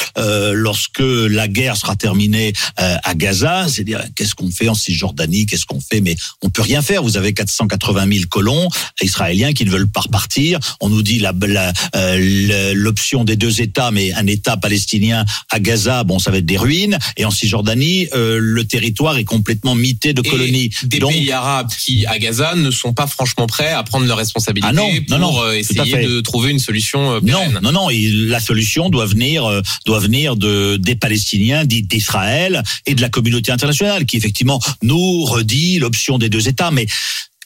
lorsque 1.00 1.32
la 1.32 1.48
guerre 1.48 1.78
sera 1.78 1.96
terminée 1.96 2.54
euh, 2.80 2.96
à 3.04 3.14
Gaza. 3.16 3.68
C'est-à-dire, 3.70 4.04
qu'est-ce 4.16 4.36
qu'on 4.36 4.50
fait 4.52 4.70
en 4.70 4.74
Cisjordanie? 4.74 5.46
Qu'est-ce 5.46 5.66
qu'on 5.66 5.80
fait? 5.82 6.02
Mais 6.02 6.16
on 6.42 6.50
peut 6.50 6.62
rien 6.62 6.82
faire. 6.82 7.04
Vous 7.04 7.18
avez 7.18 7.34
480 7.34 8.06
000 8.12 8.26
colons 8.30 8.68
israéliens 9.02 9.54
qui 9.54 9.66
ne 9.66 9.70
veulent 9.70 9.88
pas 9.88 10.02
repartir. 10.02 10.60
On 10.82 10.90
nous 10.90 11.02
dit 11.02 11.20
la, 11.20 11.34
la, 11.48 11.74
euh, 11.96 12.74
l'option 12.76 13.24
des 13.24 13.36
deux 13.36 13.62
États, 13.62 13.92
mais 13.92 14.14
un 14.14 14.28
État 14.28 14.58
palestinien 14.58 15.26
à 15.50 15.60
Gaza, 15.60 16.04
bon, 16.04 16.20
ça 16.20 16.32
va 16.32 16.38
être 16.38 16.46
des 16.46 16.58
ruines. 16.58 16.98
Et 17.18 17.26
en 17.26 17.32
Cisjordanie, 17.32 18.08
euh, 18.14 18.38
le 18.42 18.64
territoire 18.66 19.18
est 19.18 19.24
complètement 19.26 19.76
mité 19.76 20.14
de 20.14 20.22
Et 20.26 20.30
colonies. 20.30 20.70
Des 20.84 21.00
Donc, 21.00 21.12
pays 21.12 21.32
arabes 21.32 21.70
qui, 21.78 22.06
à 22.06 22.18
Gaza, 22.20 22.56
ne 22.56 22.72
sont 22.72 22.94
pas 22.94 23.08
franchement 23.08 23.48
prêts 23.48 23.72
à 23.72 23.84
prendre 23.84 24.06
leurs 24.06 24.18
responsabilités 24.18 24.68
Ah 24.70 24.74
non, 24.74 24.90
pour 25.08 25.20
non, 25.20 25.32
non, 25.34 25.44
euh, 25.44 25.54
essayer 25.54 26.06
de 26.06 26.22
trouver 26.22 26.52
une 26.52 26.60
solution 26.60 27.16
Non, 27.16 27.22
pérenne. 27.22 27.60
non, 27.62 27.72
non. 27.72 27.90
il- 27.90 28.28
La 28.28 28.40
solution 28.40 28.90
doit 28.90 29.06
venir, 29.06 29.46
euh, 29.46 29.62
doit 29.86 30.00
venir 30.00 30.36
de 30.36 30.78
des 30.88 30.96
Palestiniens, 30.96 31.66
d'Israël 31.66 32.64
et 32.86 32.96
de 32.96 33.02
la 33.02 33.10
communauté 33.10 33.52
internationale, 33.52 34.06
qui 34.06 34.18
effectivement 34.18 34.60
nous 34.82 35.24
redit 35.26 35.80
l'option 35.80 36.18
des 36.18 36.30
deux 36.30 36.48
États. 36.48 36.72
Mais 36.72 36.88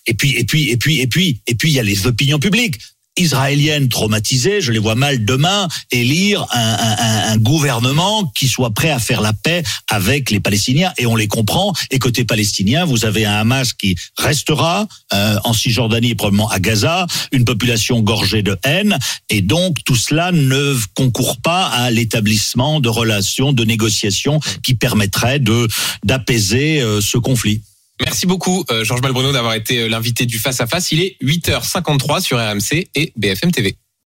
et 0.07 0.13
puis 0.13 0.31
et 0.37 0.43
puis 0.43 0.69
et 0.69 0.77
puis 0.77 1.01
et 1.01 1.07
puis 1.07 1.41
et 1.47 1.55
puis 1.55 1.69
il 1.69 1.73
y 1.73 1.79
a 1.79 1.83
les 1.83 2.07
opinions 2.07 2.39
publiques 2.39 2.77
israéliennes 3.17 3.89
traumatisées, 3.89 4.61
je 4.61 4.71
les 4.71 4.79
vois 4.79 4.95
mal 4.95 5.25
demain 5.25 5.67
élire 5.91 6.45
un, 6.51 6.59
un, 6.59 6.95
un- 6.97 7.31
un 7.33 7.37
gouvernement 7.37 8.31
qui 8.35 8.47
soit 8.47 8.71
prêt 8.73 8.89
à 8.89 8.99
faire 8.99 9.21
la 9.21 9.33
paix 9.33 9.63
avec 9.89 10.31
les 10.31 10.39
Palestiniens 10.39 10.93
et 10.97 11.05
on 11.05 11.15
les 11.15 11.27
comprend. 11.27 11.73
Et 11.91 11.99
côté 11.99 12.23
palestinien, 12.25 12.85
vous 12.85 13.05
avez 13.05 13.25
un 13.25 13.33
Hamas 13.33 13.73
qui 13.73 13.95
restera 14.17 14.87
euh, 15.13 15.37
en 15.43 15.53
Cisjordanie 15.53 16.11
et 16.11 16.15
probablement 16.15 16.49
à 16.49 16.59
Gaza, 16.59 17.05
une 17.31 17.45
population 17.45 17.99
gorgée 18.01 18.43
de 18.43 18.57
haine 18.63 18.97
et 19.29 19.41
donc 19.41 19.77
tout 19.85 19.95
cela 19.95 20.31
ne 20.31 20.75
concourt 20.93 21.37
pas 21.41 21.67
à 21.67 21.91
l'établissement 21.91 22.79
de 22.79 22.89
relations, 22.89 23.53
de 23.53 23.63
négociations 23.65 24.39
qui 24.63 24.73
permettraient 24.75 25.39
de 25.39 25.67
d'apaiser 26.03 26.81
euh, 26.81 27.01
ce 27.01 27.17
conflit. 27.17 27.61
Merci 28.01 28.25
beaucoup, 28.25 28.65
euh, 28.71 28.83
Georges 28.83 29.01
Malbruno, 29.01 29.31
d'avoir 29.31 29.53
été 29.53 29.81
euh, 29.81 29.87
l'invité 29.87 30.25
du 30.25 30.39
Face 30.39 30.59
à 30.59 30.67
Face. 30.67 30.91
Il 30.91 31.01
est 31.01 31.17
8h53 31.21 32.21
sur 32.21 32.37
RMC 32.37 32.89
et 32.95 33.13
BFM 33.15 33.51
TV. 33.51 33.75